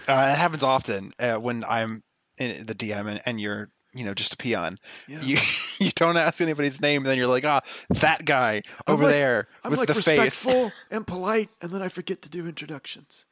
Uh, 0.08 0.16
that 0.26 0.38
happens 0.38 0.64
often 0.64 1.14
uh, 1.20 1.36
when 1.36 1.64
I'm 1.64 2.04
in 2.40 2.66
the 2.66 2.74
DM 2.76 3.08
and, 3.08 3.22
and 3.26 3.40
you're, 3.40 3.70
you 3.94 4.04
know, 4.04 4.14
just 4.16 4.34
a 4.34 4.38
peon. 4.38 4.78
Yeah. 5.08 5.22
You 5.22 5.38
you 5.80 5.92
don't 5.96 6.18
ask 6.18 6.42
anybody's 6.42 6.82
name, 6.82 7.02
and 7.02 7.06
then 7.06 7.18
you're 7.18 7.28
like, 7.28 7.46
ah, 7.46 7.62
that 7.90 8.26
guy 8.26 8.62
I'm 8.88 8.94
over 8.96 9.04
like- 9.04 9.14
there 9.14 9.48
I'm 9.64 9.70
with 9.72 9.80
like 9.80 9.88
the 9.88 9.94
face. 9.96 10.08
respectful 10.08 10.72
and 10.92 11.06
polite, 11.06 11.50
and 11.62 11.72
then 11.72 11.82
I 11.82 11.88
forget 11.90 12.22
to 12.24 12.30
do 12.30 12.48
introductions. 12.48 13.26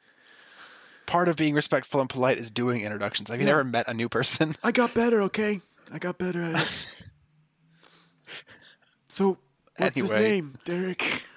part 1.06 1.28
of 1.28 1.34
being 1.36 1.54
respectful 1.54 2.00
and 2.00 2.08
polite 2.08 2.38
is 2.38 2.50
doing 2.50 2.82
introductions. 2.82 3.28
Have 3.30 3.40
you 3.40 3.46
Yeah. 3.46 3.52
never 3.52 3.64
met 3.64 3.88
a 3.88 3.94
new 3.94 4.08
person? 4.08 4.54
I 4.62 4.70
got 4.70 4.94
better, 4.94 5.22
okay? 5.22 5.60
I 5.92 5.98
got 5.98 6.18
better 6.18 6.42
at 6.42 6.54
it. 6.62 6.86
So, 9.12 9.38
what's 9.80 10.00
his 10.00 10.12
name, 10.12 10.56
Derek? 10.64 11.24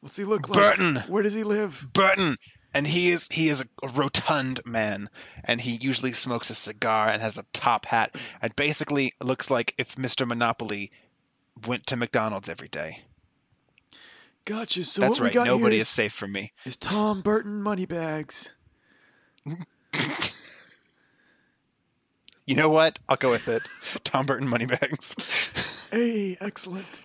What's 0.00 0.16
he 0.16 0.24
look 0.24 0.48
like? 0.48 0.56
Burton. 0.58 0.96
Where 1.08 1.22
does 1.22 1.34
he 1.34 1.44
live? 1.44 1.86
Burton, 1.92 2.38
and 2.72 2.86
he 2.86 3.10
is 3.10 3.28
he 3.30 3.50
is 3.50 3.62
a 3.82 3.88
rotund 3.88 4.60
man, 4.64 5.10
and 5.44 5.60
he 5.60 5.72
usually 5.72 6.12
smokes 6.12 6.48
a 6.48 6.54
cigar 6.54 7.08
and 7.10 7.20
has 7.20 7.36
a 7.36 7.44
top 7.52 7.84
hat, 7.84 8.16
and 8.40 8.56
basically 8.56 9.12
looks 9.20 9.50
like 9.50 9.74
if 9.76 9.96
Mr. 9.96 10.26
Monopoly 10.26 10.90
went 11.66 11.86
to 11.88 11.96
McDonald's 11.96 12.48
every 12.48 12.68
day. 12.68 13.02
Gotcha. 14.46 14.86
So 14.86 15.02
That's 15.02 15.20
what 15.20 15.34
right. 15.34 15.46
Nobody 15.46 15.76
is 15.76 15.82
is, 15.82 15.88
safe 15.88 16.14
from 16.14 16.32
me. 16.32 16.52
is 16.64 16.78
Tom 16.78 17.20
Burton 17.20 17.62
Moneybags. 17.62 18.54
You 22.46 22.56
know 22.56 22.68
what? 22.68 22.98
I'll 23.08 23.16
go 23.16 23.30
with 23.30 23.46
it. 23.46 23.62
Tom 24.04 24.26
Burton 24.26 24.48
Moneybags. 24.48 25.14
Hey, 25.92 26.36
excellent. 26.40 27.00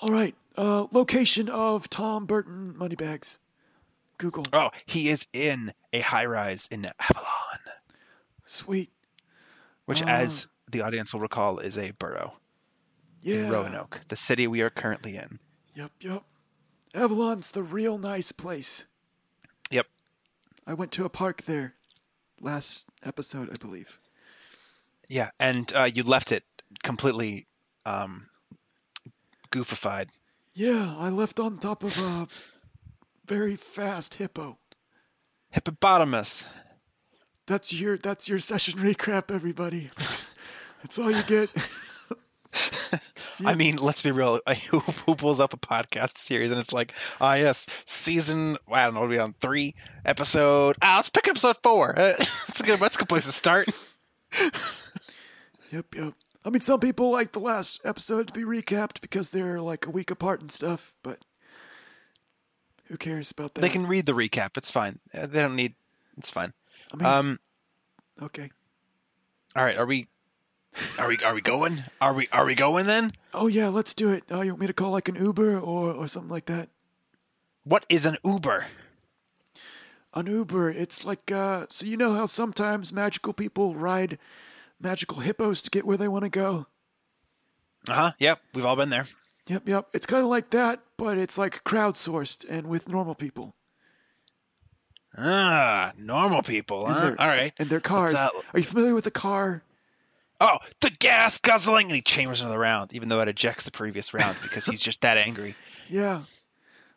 All 0.00 0.10
right. 0.10 0.34
Uh, 0.56 0.86
location 0.92 1.48
of 1.48 1.88
Tom 1.90 2.26
Burton 2.26 2.76
Moneybags. 2.76 3.38
Google. 4.18 4.46
Oh, 4.52 4.70
he 4.86 5.08
is 5.08 5.26
in 5.32 5.72
a 5.92 6.00
high 6.00 6.24
rise 6.26 6.68
in 6.70 6.86
Avalon, 7.00 7.58
Sweet. 8.44 8.92
which, 9.86 10.02
Ah. 10.02 10.06
as 10.08 10.46
the 10.70 10.82
audience 10.82 11.12
will 11.12 11.20
recall, 11.20 11.58
is 11.58 11.76
a 11.76 11.90
borough 11.92 12.38
Yeah. 13.22 13.46
in 13.46 13.50
Roanoke, 13.50 14.02
the 14.08 14.16
city 14.16 14.46
we 14.46 14.60
are 14.62 14.70
currently 14.70 15.16
in. 15.16 15.40
Yep, 15.74 15.90
yep. 16.00 16.22
Avalon's 16.94 17.50
the 17.50 17.64
real 17.64 17.98
nice 17.98 18.30
place. 18.30 18.86
Yep. 19.70 19.88
I 20.64 20.74
went 20.74 20.92
to 20.92 21.04
a 21.04 21.10
park 21.10 21.42
there 21.42 21.74
last 22.40 22.86
episode, 23.02 23.50
I 23.50 23.56
believe. 23.56 23.98
Yeah, 25.08 25.30
and 25.40 25.72
uh, 25.74 25.90
you 25.92 26.04
left 26.04 26.30
it 26.30 26.44
completely 26.84 27.48
um, 27.84 28.30
goofified. 29.54 30.08
Yeah, 30.54 30.94
I 30.98 31.08
left 31.08 31.38
on 31.38 31.58
top 31.58 31.82
of 31.84 31.96
a 31.98 32.26
very 33.26 33.56
fast 33.56 34.16
hippo. 34.16 34.58
Hippopotamus. 35.50 36.44
That's 37.46 37.72
your 37.72 37.96
that's 37.96 38.28
your 38.28 38.38
session 38.38 38.78
recap, 38.78 39.32
everybody. 39.32 39.90
That's, 39.96 40.34
that's 40.82 40.98
all 40.98 41.10
you 41.10 41.22
get. 41.24 41.50
I 43.44 43.54
mean, 43.54 43.76
let's 43.76 44.02
be 44.02 44.10
real. 44.10 44.40
Who, 44.70 44.78
who 44.80 45.14
pulls 45.16 45.40
up 45.40 45.52
a 45.52 45.56
podcast 45.56 46.18
series 46.18 46.50
and 46.50 46.60
it's 46.60 46.72
like, 46.72 46.94
ah, 47.20 47.34
yes, 47.34 47.66
season, 47.84 48.56
I 48.70 48.84
don't 48.84 48.94
know, 48.94 49.00
we're 49.00 49.08
we 49.08 49.18
on 49.18 49.34
three 49.34 49.74
episode? 50.04 50.76
Ah, 50.80 50.96
let's 50.96 51.10
pick 51.10 51.26
episode 51.28 51.56
four. 51.62 51.98
Uh, 51.98 52.12
that's 52.18 52.60
a 52.60 52.62
good. 52.62 52.78
That's 52.78 52.96
a 52.96 52.98
good 52.98 53.08
place 53.08 53.26
to 53.26 53.32
start. 53.32 53.68
Yep, 55.70 55.86
yep. 55.96 56.14
I 56.44 56.50
mean, 56.50 56.60
some 56.60 56.80
people 56.80 57.10
like 57.10 57.32
the 57.32 57.40
last 57.40 57.80
episode 57.84 58.28
to 58.28 58.32
be 58.34 58.42
recapped 58.42 59.00
because 59.00 59.30
they're 59.30 59.60
like 59.60 59.86
a 59.86 59.90
week 59.90 60.10
apart 60.10 60.40
and 60.40 60.50
stuff, 60.52 60.94
but 61.02 61.18
who 62.86 62.96
cares 62.98 63.30
about 63.30 63.54
that? 63.54 63.62
They 63.62 63.70
can 63.70 63.86
read 63.86 64.04
the 64.06 64.12
recap. 64.12 64.56
It's 64.58 64.70
fine. 64.70 64.98
Uh, 65.14 65.26
They 65.26 65.40
don't 65.40 65.56
need. 65.56 65.74
It's 66.18 66.30
fine. 66.30 66.52
I 66.92 66.96
mean, 66.96 67.06
Um. 67.06 67.38
okay. 68.22 68.50
All 69.56 69.64
right. 69.64 69.78
Are 69.78 69.86
we? 69.86 70.06
Are 70.98 71.08
we? 71.08 71.16
Are 71.18 71.34
we 71.34 71.40
going? 71.40 71.82
Are 72.00 72.12
we? 72.12 72.26
Are 72.32 72.44
we 72.44 72.54
going 72.54 72.86
then? 72.86 73.12
Oh 73.32 73.46
yeah, 73.46 73.68
let's 73.68 73.94
do 73.94 74.12
it. 74.12 74.24
Oh, 74.30 74.42
you 74.42 74.50
want 74.50 74.60
me 74.60 74.66
to 74.66 74.72
call 74.72 74.90
like 74.90 75.08
an 75.08 75.14
Uber 75.14 75.58
or 75.58 75.92
or 75.92 76.06
something 76.08 76.30
like 76.30 76.46
that? 76.46 76.68
What 77.62 77.86
is 77.88 78.04
an 78.04 78.16
Uber? 78.24 78.66
An 80.12 80.26
Uber, 80.26 80.70
it's 80.70 81.04
like 81.04 81.30
uh, 81.32 81.66
so 81.70 81.86
you 81.86 81.96
know 81.96 82.14
how 82.14 82.26
sometimes 82.26 82.92
magical 82.92 83.32
people 83.32 83.74
ride 83.74 84.18
magical 84.80 85.20
hippos 85.20 85.62
to 85.62 85.70
get 85.70 85.84
where 85.84 85.96
they 85.96 86.08
want 86.08 86.24
to 86.24 86.30
go. 86.30 86.66
Uh 87.88 87.92
huh. 87.94 88.12
Yep. 88.18 88.40
We've 88.54 88.64
all 88.66 88.76
been 88.76 88.90
there. 88.90 89.06
Yep, 89.46 89.68
yep. 89.68 89.88
It's 89.92 90.06
kind 90.06 90.22
of 90.22 90.30
like 90.30 90.50
that, 90.50 90.80
but 90.96 91.18
it's 91.18 91.36
like 91.36 91.62
crowdsourced 91.64 92.46
and 92.48 92.66
with 92.66 92.88
normal 92.88 93.14
people. 93.14 93.54
Ah, 95.16 95.92
normal 95.96 96.42
people. 96.42 96.86
And 96.86 96.94
Huh? 96.94 97.00
their- 97.02 97.20
All 97.20 97.28
right. 97.28 97.52
And 97.58 97.70
their 97.70 97.80
cars. 97.80 98.14
Are 98.14 98.32
you 98.58 98.64
familiar 98.64 98.94
with 98.94 99.04
the 99.04 99.10
car? 99.10 99.62
Oh, 100.40 100.58
the 100.80 100.90
gas 100.90 101.38
guzzling, 101.38 101.86
and 101.86 101.94
he 101.94 102.02
chambers 102.02 102.40
another 102.40 102.58
round, 102.58 102.92
even 102.92 103.08
though 103.08 103.20
it 103.20 103.28
ejects 103.28 103.64
the 103.64 103.70
previous 103.70 104.12
round 104.12 104.36
because 104.42 104.64
he's 104.66 104.80
just 104.82 105.00
that 105.02 105.16
angry. 105.18 105.54
Yeah. 105.90 106.22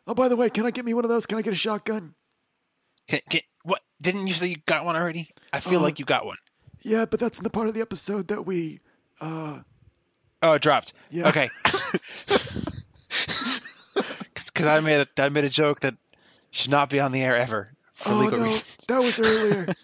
Oh, 0.06 0.14
by 0.14 0.28
the 0.28 0.36
way, 0.36 0.48
can 0.48 0.64
I 0.64 0.70
get 0.70 0.82
me 0.86 0.94
one 0.94 1.04
of 1.04 1.10
those? 1.10 1.26
Can 1.26 1.36
I 1.36 1.42
get 1.42 1.52
a 1.52 1.56
shotgun? 1.56 2.14
Can, 3.06 3.20
can, 3.28 3.42
what? 3.62 3.82
Didn't 4.00 4.26
you 4.28 4.32
say 4.32 4.46
you 4.46 4.56
got 4.64 4.86
one 4.86 4.96
already? 4.96 5.28
I 5.52 5.60
feel 5.60 5.80
Uh, 5.80 5.82
like 5.82 5.98
you 5.98 6.06
got 6.06 6.24
one. 6.24 6.38
Yeah, 6.82 7.04
but 7.06 7.20
that's 7.20 7.38
in 7.38 7.44
the 7.44 7.50
part 7.50 7.68
of 7.68 7.74
the 7.74 7.80
episode 7.80 8.28
that 8.28 8.46
we. 8.46 8.80
uh 9.20 9.60
Oh, 10.42 10.52
it 10.52 10.62
dropped. 10.62 10.92
Yeah. 11.10 11.28
Okay. 11.28 11.48
Because 14.34 14.66
I 14.66 14.80
made 14.80 15.00
a 15.00 15.22
I 15.22 15.28
made 15.28 15.44
a 15.44 15.48
joke 15.48 15.80
that 15.80 15.94
should 16.50 16.70
not 16.70 16.90
be 16.90 16.98
on 17.00 17.12
the 17.12 17.22
air 17.22 17.36
ever 17.36 17.74
for 17.94 18.12
Oh 18.12 18.18
legal 18.18 18.38
no, 18.38 18.44
reasons. 18.46 18.76
that 18.88 19.00
was 19.02 19.18
earlier. 19.20 19.66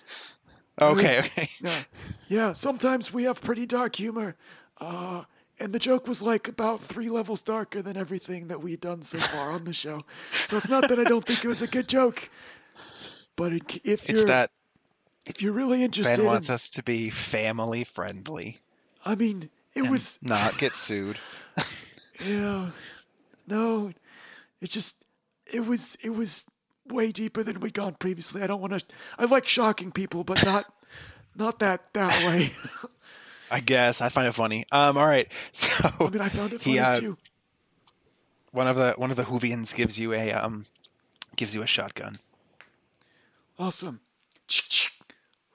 Okay, 0.80 1.20
okay. 1.20 1.48
yeah, 1.60 1.82
yeah. 2.26 2.52
Sometimes 2.52 3.12
we 3.12 3.22
have 3.22 3.40
pretty 3.40 3.64
dark 3.64 3.94
humor, 3.94 4.34
uh, 4.80 5.22
and 5.60 5.72
the 5.72 5.78
joke 5.78 6.08
was 6.08 6.20
like 6.20 6.48
about 6.48 6.80
three 6.80 7.08
levels 7.08 7.42
darker 7.42 7.80
than 7.80 7.96
everything 7.96 8.48
that 8.48 8.60
we've 8.60 8.80
done 8.80 9.02
so 9.02 9.18
far 9.18 9.52
on 9.52 9.62
the 9.62 9.72
show. 9.72 10.02
So 10.46 10.56
it's 10.56 10.68
not 10.68 10.88
that 10.88 10.98
I 10.98 11.04
don't 11.04 11.24
think 11.24 11.44
it 11.44 11.48
was 11.48 11.62
a 11.62 11.68
good 11.68 11.86
joke, 11.88 12.28
but 13.36 13.52
it, 13.52 13.76
if 13.84 14.10
It's 14.10 14.18
you're 14.18 14.26
that 14.26 14.50
if 15.26 15.42
you're 15.42 15.52
really 15.52 15.82
interested, 15.82 16.18
Ben 16.18 16.26
wants 16.26 16.48
in, 16.48 16.54
us 16.54 16.70
to 16.70 16.82
be 16.82 17.10
family 17.10 17.84
friendly, 17.84 18.60
I 19.04 19.14
mean, 19.14 19.50
it 19.74 19.88
was 19.88 20.18
not 20.22 20.56
get 20.58 20.72
sued. 20.72 21.18
Yeah. 22.24 22.70
No. 23.46 23.92
It 24.60 24.70
just 24.70 25.04
it 25.52 25.66
was 25.66 25.96
it 26.04 26.10
was 26.10 26.46
way 26.88 27.12
deeper 27.12 27.42
than 27.42 27.60
we'd 27.60 27.74
gone 27.74 27.94
previously. 27.94 28.42
I 28.42 28.46
don't 28.46 28.60
want 28.60 28.72
to 28.74 28.84
I 29.18 29.24
like 29.24 29.46
shocking 29.48 29.92
people, 29.92 30.24
but 30.24 30.44
not 30.44 30.72
not 31.36 31.58
that 31.58 31.92
that 31.94 32.24
way. 32.26 32.52
I 33.50 33.60
guess 33.60 34.00
I 34.00 34.08
find 34.08 34.26
it 34.26 34.32
funny. 34.32 34.64
Um, 34.72 34.96
all 34.96 35.06
right. 35.06 35.28
So 35.52 35.70
I 35.82 36.08
mean, 36.08 36.20
I 36.20 36.28
found 36.28 36.52
it 36.52 36.60
funny 36.60 36.74
He, 36.76 36.78
uh, 36.78 36.98
too. 36.98 37.16
one 38.52 38.66
of 38.68 38.76
the 38.76 38.94
one 38.96 39.10
of 39.10 39.16
the 39.16 39.24
Hoovians 39.24 39.74
gives 39.74 39.98
you 39.98 40.12
a 40.12 40.32
um 40.32 40.66
gives 41.36 41.54
you 41.54 41.62
a 41.62 41.66
shotgun. 41.66 42.16
Awesome. 43.58 44.00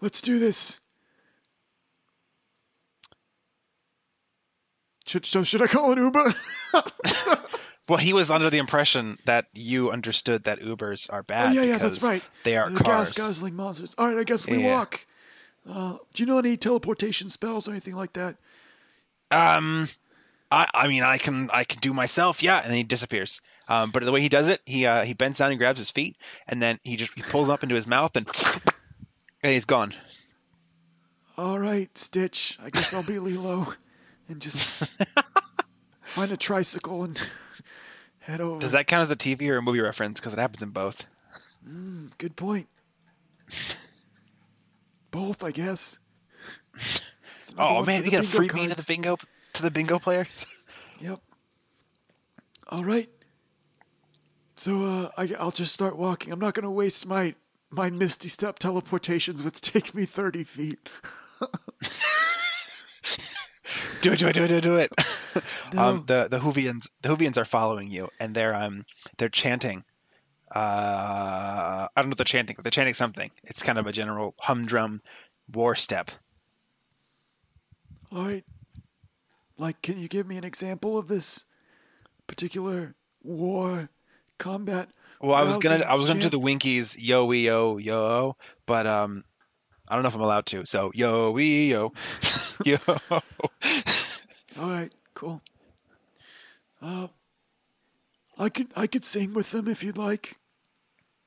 Let's 0.02 0.22
do 0.22 0.40
this. 0.40 0.80
Should 5.06 5.26
so 5.26 5.44
should 5.44 5.62
I 5.62 5.68
call 5.68 5.92
an 5.92 5.98
Uber? 5.98 6.34
Well, 7.90 7.98
he 7.98 8.14
was 8.14 8.30
under 8.30 8.52
the 8.52 8.60
impression 8.60 9.18
that 9.26 9.48
you 9.52 9.90
understood 9.90 10.44
that 10.44 10.60
Ubers 10.60 11.12
are 11.12 11.24
bad. 11.24 11.50
oh 11.50 11.52
yeah, 11.54 11.64
yeah, 11.64 11.78
that's 11.80 12.04
right. 12.04 12.22
They 12.44 12.56
are 12.56 12.70
the 12.70 12.84
cars. 12.84 13.12
gas 13.12 13.26
guzzling 13.28 13.56
monsters. 13.56 13.96
All 13.98 14.08
right, 14.08 14.20
I 14.20 14.24
guess 14.24 14.46
we 14.48 14.60
Yeah. 14.60 14.72
walk. 14.76 15.08
Uh, 15.68 15.98
do 16.14 16.22
you 16.22 16.28
know 16.28 16.38
any 16.38 16.56
teleportation 16.56 17.30
spells 17.30 17.68
or 17.68 17.72
anything 17.72 17.96
like 17.96 18.14
that? 18.14 18.38
Um, 19.32 19.90
I 20.52 20.68
I 20.72 20.88
mean 20.88 21.02
I 21.02 21.18
can 21.18 21.50
I 21.52 21.64
can 21.64 21.80
do 21.80 21.92
myself, 21.92 22.44
yeah, 22.44 22.60
and 22.60 22.70
then 22.70 22.78
he 22.78 22.84
disappears. 22.84 23.42
Um, 23.68 23.90
but 23.90 24.04
the 24.06 24.12
way 24.12 24.22
he 24.22 24.30
does 24.30 24.48
it, 24.48 24.62
he 24.68 24.86
uh, 24.86 25.04
he 25.04 25.16
bends 25.16 25.40
down 25.40 25.50
and 25.50 25.60
grabs 25.60 25.80
his 25.80 25.90
feet, 25.90 26.16
and 26.48 26.62
then 26.62 26.78
he 26.84 26.96
just 26.96 27.14
he 27.16 27.24
pulls 27.24 27.48
them 27.48 27.54
up 27.56 27.64
into 27.64 27.74
his 27.74 27.88
mouth 27.88 28.16
and 28.16 28.28
and 29.44 29.54
he's 29.54 29.66
gone. 29.66 29.94
All 31.38 31.60
right, 31.60 31.96
Stitch. 31.98 32.58
I 32.62 32.70
guess 32.70 32.94
I'll 32.94 33.04
be 33.04 33.20
Lilo 33.20 33.74
and 34.28 34.42
just 34.42 34.66
find 36.02 36.32
a 36.32 36.38
tricycle 36.38 37.04
and 37.04 37.22
head 38.20 38.42
over. 38.42 38.60
Does 38.60 38.74
that 38.74 38.88
count 38.88 39.04
as 39.04 39.12
a 39.12 39.16
TV 39.16 39.50
or 39.50 39.58
a 39.58 39.62
movie 39.62 39.80
reference? 39.80 40.20
Because 40.20 40.34
it 40.34 40.40
happens 40.40 40.62
in 40.64 40.70
both. 40.70 41.06
Good 42.18 42.36
point. 42.36 42.68
Both, 45.12 45.44
I 45.44 45.52
guess. 45.52 46.00
Oh 47.58 47.84
man, 47.84 48.04
the 48.04 48.10
get 48.10 48.26
a 48.26 48.38
bingo 48.38 48.54
freebie 48.54 48.70
to 48.70 48.76
the 48.76 48.86
bingo 48.88 49.18
to 49.54 49.62
the 49.62 49.72
bingo 49.72 50.00
players. 50.00 50.46
Yep. 51.00 51.20
All 52.70 52.84
right. 52.84 53.10
So 54.56 54.84
uh, 54.84 55.10
I, 55.18 55.30
I'll 55.40 55.52
just 55.52 55.74
start 55.74 55.98
walking. 55.98 56.32
I'm 56.32 56.40
not 56.40 56.54
going 56.54 56.66
to 56.66 56.70
waste 56.70 57.08
my 57.08 57.34
my 57.72 57.90
misty 57.90 58.30
step 58.30 58.60
teleportations, 58.60 59.44
would 59.44 59.54
take 59.56 59.94
me 59.94 60.06
30 60.06 60.44
feet. 60.44 60.92
do 64.02 64.12
it, 64.14 64.20
do 64.20 64.28
it, 64.28 64.34
do 64.34 64.44
it, 64.44 64.48
do 64.48 64.56
it, 64.58 64.62
do 64.62 64.78
it. 64.78 64.92
No. 65.72 65.84
Um, 65.84 66.04
the 66.08 66.28
the 66.28 66.40
Hoovians 66.40 66.90
the 67.04 67.10
Hoovians 67.10 67.38
are 67.38 67.46
following 67.46 67.88
you, 67.88 68.10
and 68.20 68.34
they're 68.34 68.56
um 68.56 68.86
they're 69.20 69.30
chanting. 69.30 69.84
Uh, 70.54 71.86
I 71.86 71.90
don't 71.96 72.06
know 72.06 72.10
what 72.10 72.18
they're 72.18 72.26
chanting, 72.26 72.56
but 72.56 72.64
they're 72.64 72.72
chanting 72.72 72.96
something. 72.96 73.30
It's 73.44 73.62
kind 73.62 73.78
of 73.78 73.86
a 73.86 73.92
general 73.92 74.34
humdrum 74.40 75.04
war 75.54 75.76
step. 75.76 76.10
All 78.12 78.26
right. 78.26 78.44
Like, 79.60 79.84
can 79.84 80.00
you 80.00 80.08
give 80.08 80.26
me 80.26 80.38
an 80.38 80.44
example 80.44 80.98
of 80.98 81.08
this 81.08 81.46
particular 82.26 82.96
war 83.22 83.90
combat? 84.40 84.90
Well, 85.22 85.36
I 85.36 85.44
was 85.44 85.58
gonna 85.58 85.84
I 85.84 85.96
was 85.96 86.08
gonna 86.08 86.22
do 86.22 86.30
the 86.30 86.40
Winkies 86.40 86.98
yo 86.98 87.30
yo 87.32 87.78
yo, 87.78 88.36
but 88.66 88.88
um, 88.88 89.24
I 89.88 89.96
don't 89.96 90.04
know 90.04 90.10
if 90.10 90.16
I'm 90.16 90.22
allowed 90.22 90.46
to. 90.48 90.66
So 90.66 90.92
yo 90.96 91.36
yo 91.38 91.92
yo. 92.66 92.78
All 93.10 94.70
right, 94.70 94.92
cool. 95.14 95.42
Uh, 96.82 97.08
I 98.38 98.50
could 98.50 98.68
I 98.76 98.88
could 98.88 99.04
sing 99.04 99.34
with 99.34 99.52
them 99.52 99.68
if 99.68 99.84
you'd 99.84 99.98
like. 99.98 100.38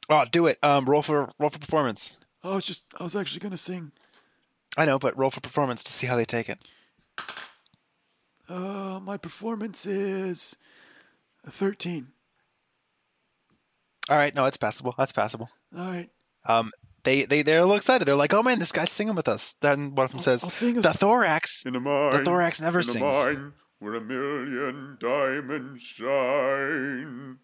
Oh, 0.09 0.25
do 0.31 0.47
it. 0.47 0.59
Um, 0.63 0.87
roll 0.87 1.03
for 1.03 1.31
roll 1.39 1.51
for 1.51 1.59
performance. 1.59 2.17
I 2.43 2.55
was 2.55 2.65
just 2.65 2.87
I 2.99 3.03
was 3.03 3.15
actually 3.15 3.41
gonna 3.41 3.57
sing. 3.59 3.93
I 4.77 4.87
know, 4.87 4.99
but 4.99 5.17
roll 5.19 5.31
for 5.31 5.41
performance 5.41 5.85
to 5.85 5.93
see 5.93 6.07
how 6.07 6.17
they 6.17 6.25
take 6.25 6.49
it. 6.49 6.59
Uh, 8.49 9.01
my 9.03 9.19
performance 9.19 9.85
is 9.85 10.57
a 11.45 11.51
thirteen. 11.51 12.09
All 14.11 14.17
right, 14.17 14.35
no, 14.35 14.47
it's 14.47 14.57
passable. 14.57 14.95
That's 14.99 15.13
passable. 15.13 15.49
All 15.77 15.87
right, 15.87 16.11
Um, 16.47 16.73
they 17.05 17.25
they 17.25 17.43
they're 17.43 17.59
a 17.59 17.63
little 17.63 17.77
excited. 17.77 18.07
They're 18.07 18.15
like, 18.17 18.35
"Oh 18.35 18.43
man, 18.43 18.59
this 18.59 18.73
guy's 18.73 18.91
singing 18.91 19.15
with 19.15 19.29
us." 19.29 19.55
Then 19.61 19.95
one 19.95 20.05
of 20.05 20.11
them 20.11 20.21
says, 20.21 20.43
I'll 20.45 20.51
sing 20.51 20.75
"The 20.81 20.89
s- 20.89 20.97
thorax." 20.97 21.65
In 21.67 21.77
a 21.77 21.81
mine, 21.81 22.25
thorax 22.25 22.61
never 22.61 22.81
in 22.81 22.89
a 22.89 22.89
sings. 22.89 23.03
mine 23.03 23.53
where 23.79 23.95
a 23.95 24.01
million 24.01 24.97
diamonds 25.01 25.83
shine. 25.83 27.39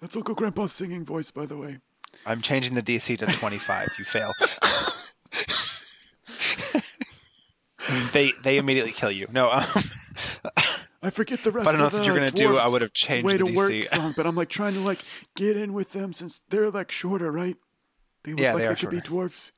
that's 0.00 0.16
Uncle 0.16 0.34
Grandpa's 0.34 0.72
singing 0.72 1.04
voice, 1.04 1.30
by 1.30 1.46
the 1.46 1.56
way. 1.56 1.78
I'm 2.26 2.42
changing 2.42 2.74
the 2.74 2.82
DC 2.82 3.18
to 3.18 3.26
25. 3.26 3.88
you 3.98 4.04
fail. 4.04 4.32
they 8.12 8.32
they 8.44 8.58
immediately 8.58 8.92
kill 8.92 9.10
you. 9.10 9.26
No, 9.30 9.50
um, 9.50 9.64
I 11.08 11.10
forget 11.10 11.42
the 11.42 11.50
rest 11.50 11.66
if 11.66 11.68
I 11.68 11.72
don't 11.72 11.80
know 11.80 11.86
of 11.86 11.92
what 11.94 12.04
you're 12.06 12.14
gonna 12.14 12.30
do, 12.30 12.58
I 12.58 12.68
would 12.68 12.82
have 12.82 12.92
changed 12.92 13.24
way 13.26 13.38
the 13.38 13.46
to 13.46 13.54
work 13.54 13.84
song, 13.84 14.12
but 14.16 14.26
I'm 14.26 14.34
like 14.36 14.50
trying 14.50 14.74
to 14.74 14.80
like 14.80 15.00
get 15.36 15.56
in 15.56 15.72
with 15.72 15.92
them 15.92 16.12
since 16.12 16.42
they're 16.50 16.70
like 16.70 16.90
shorter, 16.92 17.32
right? 17.32 17.56
They 18.24 18.32
look 18.32 18.40
Yeah, 18.40 18.52
like 18.52 18.62
they 18.64 18.68
they, 18.68 18.74
could 18.74 18.90
be 18.90 19.00
dwarves. 19.00 19.52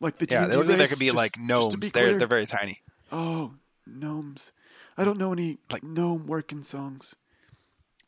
Like 0.00 0.16
the 0.16 0.26
yeah, 0.30 0.46
D&D 0.46 0.50
they 0.52 0.56
look 0.56 0.66
like 0.68 0.78
they 0.78 0.86
could 0.86 0.98
be 0.98 1.06
just- 1.06 1.16
like 1.16 1.38
gnomes. 1.38 1.76
be 1.76 1.88
They're 1.90 2.16
they're 2.18 2.26
very 2.26 2.46
tiny. 2.46 2.80
Oh, 3.12 3.52
gnomes. 3.86 4.52
I 4.96 5.04
don't 5.04 5.18
know 5.18 5.32
any 5.32 5.58
Like- 5.70 5.82
gnome 5.84 6.26
working 6.26 6.62
songs. 6.62 7.14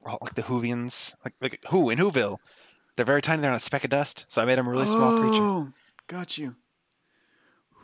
Well, 0.00 0.19
like 0.23 0.35
the 0.35 0.43
Whovians, 0.43 1.14
like 1.25 1.35
like 1.43 1.61
who 1.69 1.91
in 1.91 1.99
Whoville. 1.99 2.38
They're 2.97 3.05
very 3.07 3.21
tiny. 3.23 3.43
They're 3.43 3.50
on 3.50 3.57
a 3.57 3.61
speck 3.61 3.85
of 3.85 3.91
dust. 3.91 4.25
So 4.29 4.41
I 4.41 4.45
made 4.47 4.57
them 4.59 4.67
a 4.67 4.71
really 4.71 4.87
small 4.88 5.21
creature. 5.21 5.43
Oh, 5.43 5.73
got 6.07 6.38
you. 6.38 6.57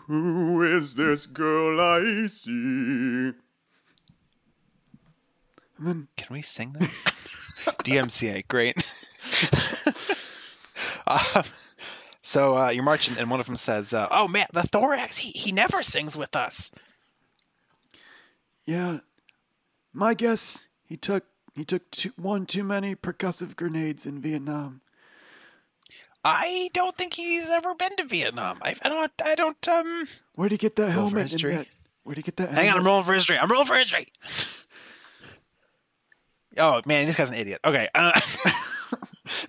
Who 0.06 0.62
is 0.62 0.94
this 0.94 1.26
girl 1.26 1.78
I 1.80 2.26
see? 2.28 3.32
And 5.78 5.86
then 5.86 6.08
Can 6.16 6.34
we 6.34 6.42
sing 6.42 6.72
that? 6.72 6.82
DMCA, 7.84 8.46
great. 8.48 8.76
um, 11.06 11.44
so 12.22 12.58
uh, 12.58 12.68
you're 12.70 12.84
marching, 12.84 13.16
and 13.18 13.30
one 13.30 13.40
of 13.40 13.46
them 13.46 13.56
says, 13.56 13.92
uh, 13.92 14.08
"Oh 14.10 14.28
man, 14.28 14.46
the 14.52 14.62
thorax. 14.62 15.16
He 15.16 15.30
he 15.30 15.52
never 15.52 15.82
sings 15.82 16.16
with 16.16 16.36
us." 16.36 16.70
Yeah, 18.66 18.98
my 19.92 20.14
guess 20.14 20.68
he 20.84 20.96
took 20.96 21.24
he 21.54 21.64
took 21.64 21.90
two, 21.90 22.12
one 22.16 22.46
too 22.46 22.64
many 22.64 22.94
percussive 22.94 23.56
grenades 23.56 24.06
in 24.06 24.20
Vietnam. 24.20 24.80
I 26.24 26.68
don't 26.74 26.96
think 26.96 27.14
he's 27.14 27.48
ever 27.48 27.74
been 27.74 27.96
to 27.96 28.04
Vietnam. 28.04 28.58
I, 28.60 28.74
I 28.82 28.88
don't. 28.88 29.12
I 29.24 29.34
don't. 29.34 29.68
Um. 29.68 30.08
Where'd 30.34 30.52
he 30.52 30.58
get 30.58 30.76
that 30.76 30.90
helmet? 30.90 31.30
That, 31.30 31.66
where'd 32.02 32.18
he 32.18 32.22
get 32.22 32.36
that? 32.36 32.50
Hang 32.50 32.68
on, 32.68 32.78
I'm 32.78 32.84
rolling 32.84 33.04
for 33.04 33.14
history. 33.14 33.38
I'm 33.38 33.50
rolling 33.50 33.66
for 33.66 33.76
history. 33.76 34.08
Oh 36.58 36.82
man, 36.86 37.06
this 37.06 37.16
guy's 37.16 37.28
an 37.28 37.34
idiot. 37.34 37.60
Okay. 37.64 37.88
Uh, 37.94 38.20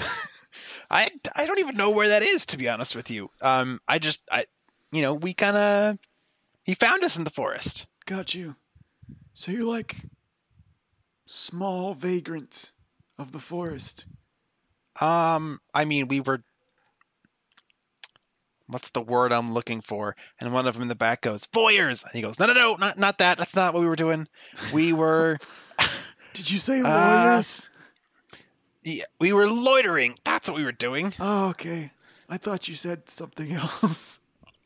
I 0.92 1.10
I 1.36 1.46
don't 1.46 1.60
even 1.60 1.75
know 1.75 1.89
where 1.92 2.10
that 2.10 2.24
is 2.24 2.46
to 2.48 2.58
be 2.58 2.70
honest 2.70 2.96
with 2.96 3.12
you. 3.12 3.30
Um, 3.42 3.80
I 3.88 4.00
just 4.00 4.22
I, 4.32 4.46
you 4.92 5.01
know, 5.01 5.13
we 5.13 5.34
kind 5.34 5.58
of 5.58 5.98
he 6.63 6.75
found 6.75 7.04
us 7.04 7.18
in 7.18 7.24
the 7.24 7.30
forest. 7.30 7.86
Got 8.06 8.34
you. 8.34 8.56
So 9.34 9.51
you're 9.51 9.64
like 9.64 9.96
small 11.25 11.94
vagrants 11.94 12.74
of 13.18 13.31
the 13.31 13.40
forest. 13.40 14.05
Um, 15.00 15.60
I 15.74 15.86
mean, 15.86 16.07
we 16.07 16.20
were. 16.20 16.44
What's 18.68 18.92
the 18.92 19.01
word 19.01 19.31
I'm 19.31 19.53
looking 19.53 19.81
for? 19.81 20.16
And 20.40 20.53
one 20.53 20.68
of 20.68 20.75
them 20.75 20.83
in 20.83 20.90
the 20.90 20.96
back 20.96 21.22
goes, 21.22 21.48
"Voyeurs," 21.48 22.03
and 22.03 22.14
he 22.14 22.22
goes, 22.22 22.38
"No, 22.38 22.46
no, 22.46 22.53
no, 22.53 22.75
not 22.79 22.98
not 23.00 23.18
that. 23.18 23.38
That's 23.38 23.55
not 23.55 23.74
what 23.74 23.81
we 23.81 23.88
were 23.88 23.96
doing. 23.96 24.27
We 24.74 24.94
were, 24.94 25.40
Did 26.40 26.52
you 26.52 26.58
say 26.58 26.82
Uh, 26.82 27.44
yeah, 28.84 29.04
we 29.20 29.34
were 29.34 29.50
loitering. 29.50 30.18
That's 30.24 30.48
what 30.48 30.56
we 30.56 30.64
were 30.64 30.72
doing." 30.72 31.14
oh, 31.20 31.50
okay. 31.50 31.92
I 32.30 32.38
thought 32.38 32.70
you 32.70 32.75
said 32.75 33.10
something 33.10 33.52
else. 33.64 34.22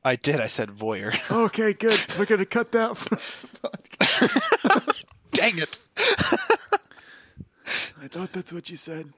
I 0.06 0.16
did. 0.16 0.40
I 0.40 0.46
said 0.46 0.70
voyeur. 0.70 1.16
okay, 1.46 1.74
good. 1.74 2.00
We're 2.20 2.26
gonna 2.26 2.46
cut 2.46 2.72
that. 2.74 2.96
from 2.98 3.18
the 3.54 3.70
podcast. 3.70 5.04
Dang 5.32 5.58
it! 5.58 5.80
I 8.00 8.08
thought 8.08 8.32
that's 8.34 8.54
what 8.54 8.70
you 8.70 8.76
said. 8.76 9.12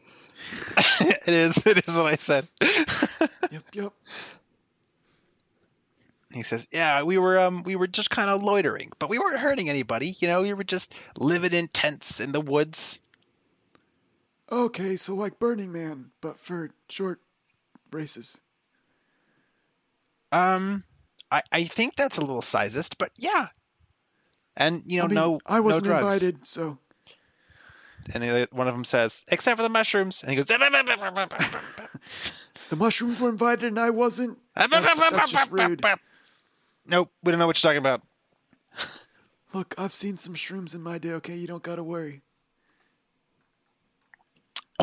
it 0.77 1.27
is. 1.27 1.57
It 1.65 1.85
is 1.85 1.93
what 1.97 2.05
I 2.05 2.15
said. 2.15 2.47
Yep, 3.51 3.63
yep. 3.73 3.93
He 6.35 6.43
says, 6.43 6.67
"Yeah, 6.71 7.01
we 7.03 7.17
were 7.17 7.39
um 7.39 7.63
we 7.63 7.75
were 7.75 7.87
just 7.87 8.09
kind 8.09 8.29
of 8.29 8.43
loitering, 8.43 8.91
but 8.99 9.09
we 9.09 9.17
weren't 9.17 9.39
hurting 9.39 9.69
anybody. 9.69 10.15
You 10.19 10.27
know, 10.27 10.41
we 10.41 10.53
were 10.53 10.65
just 10.65 10.93
living 11.17 11.53
in 11.53 11.69
tents 11.69 12.19
in 12.19 12.33
the 12.33 12.41
woods." 12.41 12.99
Okay, 14.51 14.97
so 14.97 15.15
like 15.15 15.39
Burning 15.39 15.71
Man, 15.71 16.11
but 16.21 16.37
for 16.37 16.71
short 16.89 17.21
races. 17.91 18.41
Um, 20.31 20.83
I 21.31 21.41
I 21.51 21.63
think 21.63 21.95
that's 21.95 22.17
a 22.17 22.21
little 22.21 22.41
sizist, 22.41 22.95
but 22.97 23.11
yeah. 23.15 23.47
And 24.57 24.81
you 24.85 24.99
know, 24.99 25.05
I 25.05 25.07
mean, 25.07 25.15
no, 25.15 25.39
I 25.45 25.59
wasn't 25.61 25.87
no 25.87 25.97
invited, 25.97 26.45
so 26.45 26.77
And 28.13 28.47
one 28.51 28.67
of 28.67 28.73
them 28.73 28.83
says, 28.83 29.25
"Except 29.29 29.57
for 29.57 29.63
the 29.63 29.69
mushrooms," 29.69 30.21
and 30.21 30.29
he 30.29 30.35
goes, 30.35 30.45
the 32.69 32.75
mushrooms 32.75 33.19
were 33.19 33.29
invited 33.29 33.65
and 33.65 33.79
I 33.79 33.89
wasn't. 33.89 34.37
That's, 34.53 34.97
that's 34.97 35.31
just 35.31 35.51
rude. 35.51 35.81
Nope, 36.87 37.11
we 37.23 37.31
don't 37.31 37.39
know 37.39 37.47
what 37.47 37.61
you're 37.61 37.69
talking 37.69 37.81
about. 37.85 38.01
Look, 39.53 39.73
I've 39.77 39.93
seen 39.93 40.17
some 40.17 40.35
shrooms 40.35 40.75
in 40.75 40.81
my 40.81 40.97
day. 40.97 41.11
Okay, 41.13 41.35
you 41.35 41.47
don't 41.47 41.63
gotta 41.63 41.83
worry. 41.83 42.21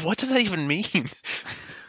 What 0.02 0.18
does 0.18 0.30
that 0.30 0.40
even 0.40 0.66
mean? 0.66 0.84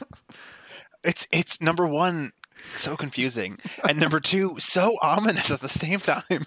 it's 1.03 1.25
it's 1.31 1.61
number 1.61 1.87
one, 1.87 2.31
so 2.75 2.97
confusing, 2.97 3.57
and 3.87 3.97
number 3.99 4.19
two, 4.19 4.55
so 4.59 4.97
ominous 5.01 5.49
at 5.51 5.61
the 5.61 5.69
same 5.69 5.99
time. 5.99 6.23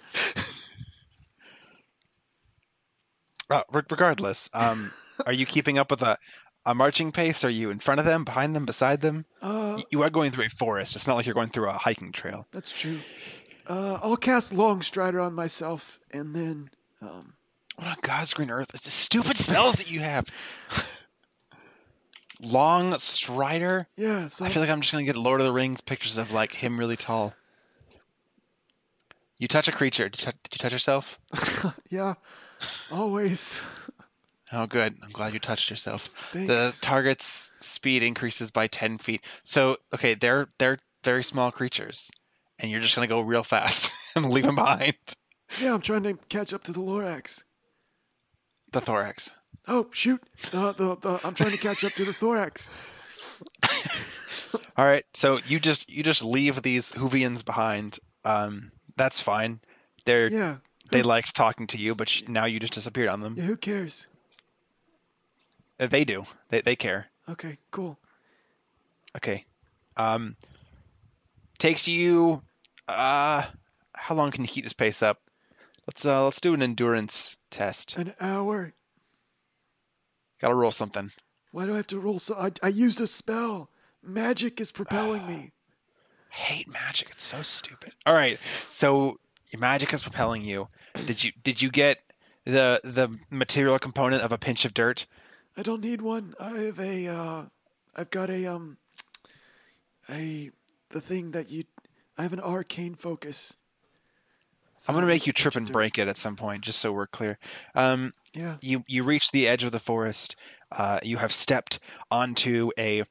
uh, 3.51 3.63
re- 3.73 3.83
regardless, 3.91 4.51
um, 4.53 4.91
are 5.27 5.33
you 5.33 5.47
keeping 5.47 5.79
up 5.79 5.91
with 5.91 6.03
a 6.03 6.19
a 6.67 6.75
marching 6.75 7.13
pace? 7.13 7.43
Are 7.45 7.51
you 7.51 7.71
in 7.71 7.79
front 7.79 8.01
of 8.01 8.07
them, 8.07 8.25
behind 8.25 8.55
them, 8.55 8.67
beside 8.67 9.01
them? 9.01 9.25
Uh, 9.41 9.81
You 9.91 10.03
are 10.03 10.11
going 10.11 10.33
through 10.33 10.45
a 10.45 10.51
forest. 10.51 10.97
It's 10.97 11.07
not 11.07 11.15
like 11.15 11.25
you're 11.25 11.35
going 11.35 11.49
through 11.49 11.69
a 11.71 11.73
hiking 11.73 12.13
trail. 12.13 12.47
that's 12.51 12.73
true. 12.73 12.99
Uh, 13.69 13.99
I'll 14.03 14.17
cast 14.17 14.55
Long 14.55 14.83
Strider 14.83 15.21
on 15.21 15.35
myself, 15.35 15.99
and 16.13 16.35
then 16.35 16.71
um, 17.03 17.35
What 17.77 17.89
on 17.89 17.97
God's 18.03 18.33
green 18.35 18.51
earth? 18.51 18.71
It's 18.75 18.85
the 18.85 18.91
stupid 18.91 19.37
spells 19.37 19.77
that 19.77 19.91
you 19.91 20.01
have. 20.01 20.27
Long 22.41 22.97
Strider. 22.99 23.89
yeah. 23.97 24.27
So 24.29 24.45
I 24.45 24.51
feel 24.51 24.61
like 24.63 24.71
I'm 24.71 24.81
just 24.83 24.93
gonna 24.93 25.05
get 25.05 25.17
Lord 25.17 25.41
of 25.41 25.47
the 25.47 25.53
Rings 25.53 25.81
pictures 25.81 26.17
of 26.19 26.33
like 26.33 26.53
him 26.53 26.79
really 26.79 26.97
tall. 26.97 27.35
You 29.39 29.49
touch 29.49 29.69
a 29.69 29.73
creature. 29.73 30.09
Did 30.09 30.21
you, 30.21 30.27
tou- 30.33 30.39
did 30.45 30.55
you 30.55 30.59
touch 30.59 30.73
yourself? 30.73 31.19
yeah, 31.91 32.15
always. 32.91 33.63
Oh, 34.53 34.67
good. 34.67 34.97
I'm 35.03 35.11
glad 35.11 35.33
you 35.35 35.41
touched 35.41 35.71
yourself. 35.71 36.09
Thanks. 36.33 36.47
The 36.79 36.79
target's 36.87 37.53
speed 37.61 38.03
increases 38.03 38.51
by 38.51 38.67
ten 38.67 38.97
feet. 38.99 39.23
So, 39.45 39.79
okay, 39.95 40.15
they're 40.15 40.49
they're 40.59 40.79
very 41.05 41.25
small 41.25 41.51
creatures, 41.51 42.11
and 42.59 42.71
you're 42.71 42.81
just 42.81 42.95
gonna 42.95 43.07
go 43.07 43.21
real 43.21 43.43
fast 43.43 43.93
and 44.17 44.31
leave 44.31 44.45
them 44.45 44.55
behind. 44.57 44.97
Yeah, 45.61 45.75
I'm 45.75 45.81
trying 45.81 46.03
to 46.05 46.15
catch 46.29 46.53
up 46.53 46.65
to 46.65 46.73
the 46.73 46.81
Lorax. 46.81 47.45
The 48.73 48.81
thorax. 48.81 49.31
Oh 49.69 49.89
shoot! 49.93 50.23
The, 50.51 50.73
the 50.73 50.97
the 50.97 51.21
I'm 51.25 51.35
trying 51.35 51.53
to 51.53 51.57
catch 51.59 51.85
up 51.85 51.93
to 51.93 52.05
the 52.05 52.13
thorax. 52.13 52.71
All 54.77 54.85
right, 54.85 55.05
so 55.15 55.39
you 55.47 55.59
just 55.59 55.89
you 55.91 56.03
just 56.03 56.25
leave 56.25 56.63
these 56.63 56.93
Hoovians 56.93 57.45
behind. 57.45 57.99
Um, 58.25 58.73
that's 58.97 59.21
fine. 59.21 59.61
They're 60.05 60.29
Yeah. 60.31 60.57
they 60.91 61.03
liked 61.03 61.35
talking 61.35 61.67
to 61.69 61.79
you, 61.79 61.95
but 61.95 62.09
sh- 62.09 62.23
now 62.29 62.45
you 62.47 62.61
just 62.61 62.73
disappeared 62.75 63.09
on 63.09 63.21
them. 63.21 63.35
Yeah. 63.37 63.45
Who 63.45 63.57
cares? 63.57 64.07
Uh, 65.81 65.87
They 65.87 66.05
do. 66.05 66.25
They 66.51 66.61
they 66.61 66.77
care. 66.77 67.07
Okay. 67.29 67.59
Cool. 67.71 67.99
Okay. 69.17 69.47
Um, 69.97 70.37
takes 71.59 71.89
you. 71.89 72.43
Uh, 72.89 73.45
how 73.95 74.15
long 74.15 74.31
can 74.31 74.43
you 74.43 74.49
keep 74.49 74.65
this 74.65 74.73
pace 74.73 75.03
up? 75.03 75.21
Let's 75.87 76.05
uh 76.05 76.25
let's 76.25 76.41
do 76.41 76.55
an 76.55 76.63
endurance 76.63 77.37
test. 77.51 77.97
An 77.97 78.15
hour. 78.21 78.75
Got 80.41 80.49
to 80.49 80.55
roll 80.55 80.73
something. 80.73 81.13
Why 81.53 81.67
do 81.67 81.73
I 81.75 81.77
have 81.77 81.87
to 81.89 81.99
roll 82.01 82.19
so? 82.19 82.35
I, 82.35 82.51
I 82.63 82.69
used 82.69 83.01
a 83.01 83.07
spell. 83.07 83.71
Magic 84.03 84.61
is 84.61 84.73
propelling 84.73 85.27
me. 85.27 85.53
hate 86.31 86.69
magic. 86.69 87.09
It's 87.13 87.25
so 87.25 87.43
stupid. 87.43 87.93
All 88.05 88.15
right, 88.15 88.39
so 88.69 89.19
your 89.51 89.61
magic 89.61 89.95
is 89.95 90.03
propelling 90.03 90.43
you. 90.43 90.69
Did 91.07 91.23
you 91.23 91.33
did 91.43 91.63
you 91.63 91.71
get 91.71 91.99
the 92.45 92.81
the 92.85 93.17
material 93.31 93.79
component 93.79 94.23
of 94.23 94.33
a 94.33 94.39
pinch 94.39 94.65
of 94.65 94.75
dirt? 94.75 95.07
I 95.57 95.63
don't 95.63 95.83
need 95.83 96.03
one. 96.03 96.35
I 96.39 96.51
have 96.59 96.81
a. 96.81 97.09
Uh, 97.09 97.43
I've 97.95 98.11
got 98.11 98.29
a 98.29 98.47
um. 98.47 98.77
A 100.11 100.51
the 100.97 101.03
thing 101.03 101.33
that 101.33 101.51
you. 101.51 101.65
I 102.17 102.23
have 102.23 102.33
an 102.33 102.41
arcane 102.41 102.95
focus. 102.95 103.59
So 104.79 104.91
I'm 104.91 104.95
gonna 104.97 105.07
make 105.07 105.27
you 105.27 105.33
trip 105.35 105.55
and 105.55 105.71
break 105.71 105.99
it 105.99 106.09
at 106.09 106.17
some 106.17 106.37
point, 106.37 106.65
just 106.65 106.79
so 106.79 106.91
we're 106.91 107.07
clear. 107.07 107.39
Um, 107.75 108.13
Yeah. 108.33 108.57
you 108.63 108.83
you 108.89 109.03
reach 109.05 109.31
the 109.31 109.47
edge 109.47 109.63
of 109.63 109.73
the 109.73 109.79
forest. 109.79 110.37
Uh, 110.73 110.99
you 111.03 111.19
have 111.19 111.33
stepped 111.33 111.79
onto 112.11 112.71
a 112.79 113.05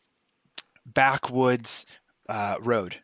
backwoods 0.85 1.85
uh, 2.27 2.57
road. 2.59 2.97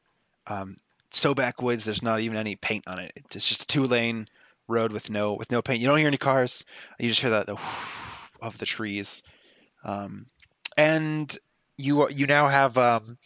Um, 0.48 0.76
so 1.12 1.36
backwoods, 1.36 1.86
there's 1.86 2.02
not 2.04 2.22
even 2.22 2.38
any 2.38 2.56
paint 2.56 2.88
on 2.88 2.98
it. 2.98 3.12
It's 3.15 3.48
just 3.48 3.63
a 3.63 3.67
two 3.67 3.84
lane 3.84 4.28
road 4.67 4.91
with 4.91 5.12
no 5.12 5.34
with 5.34 5.52
no 5.52 5.62
paint. 5.62 5.80
You 5.80 5.88
don't 5.88 5.98
hear 6.00 6.08
any 6.08 6.17
cars. 6.17 6.65
You 7.00 7.10
just 7.10 7.22
hear 7.22 7.30
the, 7.30 7.44
the 7.44 7.60
of 8.41 8.58
the 8.58 8.65
trees. 8.65 9.22
Um, 9.84 10.26
and 10.76 11.38
you 11.78 12.10
you 12.10 12.26
now 12.26 12.48
have 12.48 12.78
um, 12.80 13.17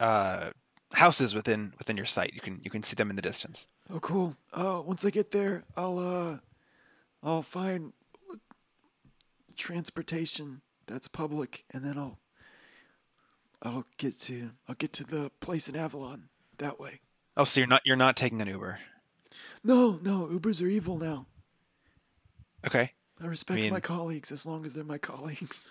uh, 0.00 0.50
houses 0.92 1.34
within 1.34 1.72
within 1.78 1.96
your 1.96 2.06
sight. 2.06 2.32
You 2.34 2.40
can 2.40 2.60
you 2.62 2.70
can 2.70 2.82
see 2.82 2.94
them 2.94 3.10
in 3.10 3.16
the 3.16 3.22
distance. 3.22 3.66
Oh, 3.92 4.00
cool. 4.00 4.36
Uh, 4.52 4.82
once 4.84 5.04
I 5.04 5.10
get 5.10 5.30
there, 5.30 5.64
I'll 5.76 5.98
uh, 5.98 6.36
I'll 7.22 7.42
find 7.42 7.92
transportation 9.56 10.60
that's 10.86 11.08
public, 11.08 11.64
and 11.70 11.84
then 11.84 11.98
I'll 11.98 12.18
I'll 13.62 13.86
get 13.96 14.18
to 14.20 14.50
I'll 14.68 14.74
get 14.74 14.92
to 14.94 15.04
the 15.04 15.30
place 15.40 15.68
in 15.68 15.76
Avalon 15.76 16.28
that 16.58 16.78
way. 16.78 17.00
Oh, 17.36 17.44
so 17.44 17.60
you're 17.60 17.66
not 17.68 17.82
you're 17.84 17.96
not 17.96 18.16
taking 18.16 18.40
an 18.40 18.48
Uber. 18.48 18.78
No, 19.64 19.98
no, 20.02 20.26
Ubers 20.26 20.62
are 20.62 20.68
evil 20.68 20.96
now. 20.98 21.26
Okay. 22.66 22.92
I 23.22 23.26
respect 23.26 23.60
mean- 23.60 23.72
my 23.72 23.80
colleagues 23.80 24.30
as 24.30 24.46
long 24.46 24.64
as 24.64 24.74
they're 24.74 24.84
my 24.84 24.98
colleagues. 25.12 25.70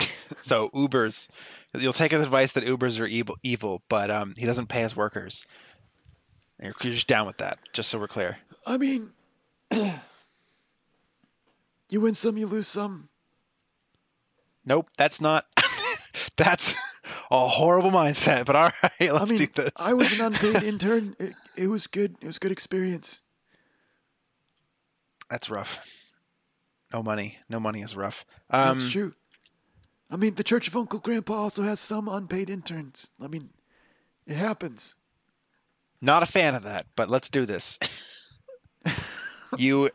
So 0.40 0.68
Ubers, 0.70 1.28
you'll 1.76 1.92
take 1.92 2.12
his 2.12 2.22
advice 2.22 2.52
that 2.52 2.64
Ubers 2.64 3.00
are 3.00 3.06
evil, 3.06 3.36
evil, 3.42 3.82
but 3.88 4.10
um, 4.10 4.34
he 4.36 4.46
doesn't 4.46 4.68
pay 4.68 4.82
his 4.82 4.96
workers. 4.96 5.46
You're, 6.62 6.74
you're 6.82 6.94
just 6.94 7.06
down 7.06 7.26
with 7.26 7.38
that, 7.38 7.58
just 7.72 7.88
so 7.88 7.98
we're 7.98 8.08
clear. 8.08 8.38
I 8.66 8.78
mean, 8.78 9.10
you 9.70 10.00
win 12.00 12.14
some, 12.14 12.36
you 12.36 12.46
lose 12.46 12.68
some. 12.68 13.08
Nope, 14.64 14.88
that's 14.96 15.20
not. 15.20 15.46
that's 16.36 16.74
a 17.30 17.48
horrible 17.48 17.90
mindset. 17.90 18.44
But 18.44 18.56
all 18.56 18.70
right, 18.82 18.92
let's 19.12 19.22
I 19.22 19.24
mean, 19.24 19.38
do 19.38 19.46
this. 19.46 19.72
I 19.76 19.94
was 19.94 20.12
an 20.12 20.20
unpaid 20.20 20.62
intern. 20.62 21.16
It, 21.18 21.34
it 21.56 21.68
was 21.68 21.86
good. 21.86 22.16
It 22.20 22.26
was 22.26 22.38
good 22.38 22.52
experience. 22.52 23.20
That's 25.30 25.50
rough. 25.50 25.86
No 26.92 27.02
money. 27.02 27.38
No 27.50 27.60
money 27.60 27.82
is 27.82 27.94
rough. 27.94 28.24
Um, 28.50 28.78
That's 28.78 28.90
true. 28.90 29.14
I 30.10 30.16
mean, 30.16 30.34
the 30.34 30.44
Church 30.44 30.68
of 30.68 30.76
Uncle 30.76 31.00
Grandpa 31.00 31.34
also 31.34 31.62
has 31.64 31.80
some 31.80 32.08
unpaid 32.08 32.48
interns. 32.48 33.10
I 33.20 33.26
mean, 33.26 33.50
it 34.26 34.36
happens. 34.36 34.94
Not 36.00 36.22
a 36.22 36.26
fan 36.26 36.54
of 36.54 36.62
that, 36.62 36.86
but 36.96 37.10
let's 37.10 37.28
do 37.28 37.44
this. 37.44 37.78
you 39.58 39.90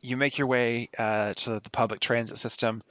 you 0.00 0.16
make 0.16 0.38
your 0.38 0.46
way 0.46 0.88
uh, 0.96 1.34
to 1.34 1.60
the 1.60 1.70
public 1.70 2.00
transit 2.00 2.38
system. 2.38 2.82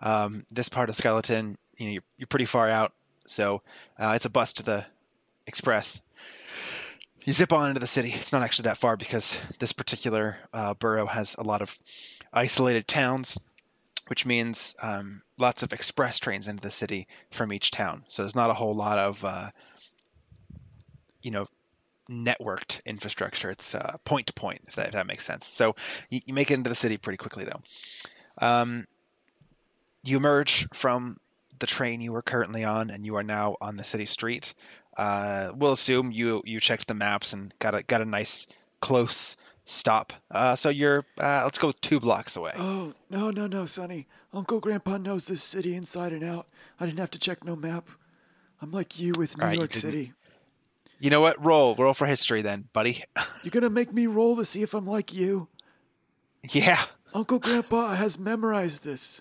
Um, 0.00 0.46
this 0.50 0.68
part 0.68 0.88
of 0.88 0.96
Skeleton, 0.96 1.58
you 1.76 1.86
know, 1.86 1.92
you're, 1.92 2.02
you're 2.16 2.26
pretty 2.26 2.46
far 2.46 2.68
out, 2.68 2.92
so 3.26 3.62
uh, 3.98 4.12
it's 4.16 4.24
a 4.24 4.30
bus 4.30 4.54
to 4.54 4.62
the 4.62 4.84
express. 5.46 6.00
You 7.24 7.32
zip 7.32 7.52
on 7.52 7.68
into 7.68 7.80
the 7.80 7.86
city. 7.86 8.12
It's 8.12 8.32
not 8.32 8.42
actually 8.42 8.64
that 8.64 8.78
far 8.78 8.96
because 8.96 9.38
this 9.58 9.72
particular 9.72 10.38
uh, 10.52 10.74
borough 10.74 11.06
has 11.06 11.34
a 11.38 11.42
lot 11.42 11.62
of 11.62 11.78
isolated 12.32 12.88
towns, 12.88 13.38
which 14.08 14.26
means 14.26 14.74
um, 14.82 15.22
lots 15.38 15.62
of 15.62 15.72
express 15.72 16.18
trains 16.18 16.48
into 16.48 16.62
the 16.62 16.70
city 16.70 17.06
from 17.30 17.52
each 17.52 17.70
town. 17.70 18.04
So 18.08 18.22
there's 18.22 18.34
not 18.34 18.50
a 18.50 18.54
whole 18.54 18.74
lot 18.74 18.98
of, 18.98 19.24
uh, 19.24 19.50
you 21.22 21.30
know, 21.30 21.48
networked 22.10 22.84
infrastructure. 22.84 23.50
It's 23.50 23.74
uh, 23.74 23.96
point 24.04 24.26
to 24.26 24.32
point, 24.32 24.60
if 24.68 24.74
that, 24.76 24.88
if 24.88 24.92
that 24.92 25.06
makes 25.06 25.24
sense. 25.24 25.46
So 25.46 25.74
you, 26.10 26.20
you 26.26 26.34
make 26.34 26.50
it 26.50 26.54
into 26.54 26.70
the 26.70 26.76
city 26.76 26.96
pretty 26.96 27.16
quickly, 27.16 27.44
though. 27.44 28.46
Um, 28.46 28.86
you 30.02 30.16
emerge 30.16 30.68
from 30.74 31.16
the 31.58 31.66
train 31.66 32.00
you 32.00 32.12
were 32.12 32.22
currently 32.22 32.64
on, 32.64 32.90
and 32.90 33.06
you 33.06 33.14
are 33.16 33.22
now 33.22 33.56
on 33.60 33.76
the 33.76 33.84
city 33.84 34.04
street. 34.04 34.54
Uh, 34.96 35.50
we'll 35.56 35.72
assume 35.72 36.12
you 36.12 36.42
you 36.44 36.60
checked 36.60 36.86
the 36.86 36.94
maps 36.94 37.32
and 37.32 37.54
got 37.58 37.74
a 37.74 37.82
got 37.82 38.00
a 38.00 38.04
nice 38.04 38.46
close 38.80 39.36
stop. 39.64 40.12
Uh, 40.30 40.54
so 40.56 40.68
you're 40.68 41.04
uh, 41.18 41.42
let's 41.44 41.58
go 41.58 41.72
two 41.72 42.00
blocks 42.00 42.36
away. 42.36 42.52
Oh, 42.56 42.92
no, 43.10 43.30
no, 43.30 43.46
no, 43.46 43.64
Sonny. 43.66 44.06
Uncle 44.32 44.60
Grandpa 44.60 44.96
knows 44.98 45.26
this 45.26 45.42
city 45.42 45.74
inside 45.76 46.12
and 46.12 46.24
out. 46.24 46.46
I 46.80 46.86
didn't 46.86 46.98
have 47.00 47.10
to 47.12 47.18
check 47.18 47.44
no 47.44 47.54
map. 47.56 47.88
I'm 48.60 48.70
like 48.72 48.98
you 48.98 49.12
with 49.16 49.36
New 49.38 49.44
right, 49.44 49.52
you 49.52 49.58
York 49.60 49.70
didn't- 49.70 49.82
City. 49.82 50.12
You 51.00 51.10
know 51.10 51.20
what? 51.20 51.44
Roll 51.44 51.74
roll 51.74 51.92
for 51.92 52.06
history 52.06 52.40
then, 52.40 52.68
buddy. 52.72 53.04
You're 53.42 53.50
going 53.50 53.62
to 53.62 53.70
make 53.70 53.92
me 53.92 54.06
roll 54.06 54.36
to 54.36 54.44
see 54.44 54.62
if 54.62 54.72
I'm 54.74 54.86
like 54.86 55.12
you. 55.12 55.48
yeah. 56.50 56.84
Uncle 57.12 57.38
Grandpa 57.38 57.94
has 57.94 58.18
memorized 58.18 58.84
this. 58.84 59.20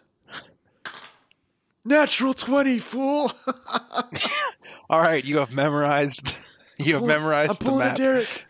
Natural 1.86 2.34
20, 2.34 2.80
fool! 2.80 3.32
All 4.90 5.02
right, 5.02 5.24
you 5.24 5.38
have 5.40 5.54
memorized. 5.54 6.34
You 6.78 6.94
have 6.94 7.02
Pull- 7.02 7.08
memorized 7.08 7.52
I'm 7.52 7.58
the 7.66 7.66
pulling 7.66 7.88
map. 7.88 7.96
Derek. 7.98 8.46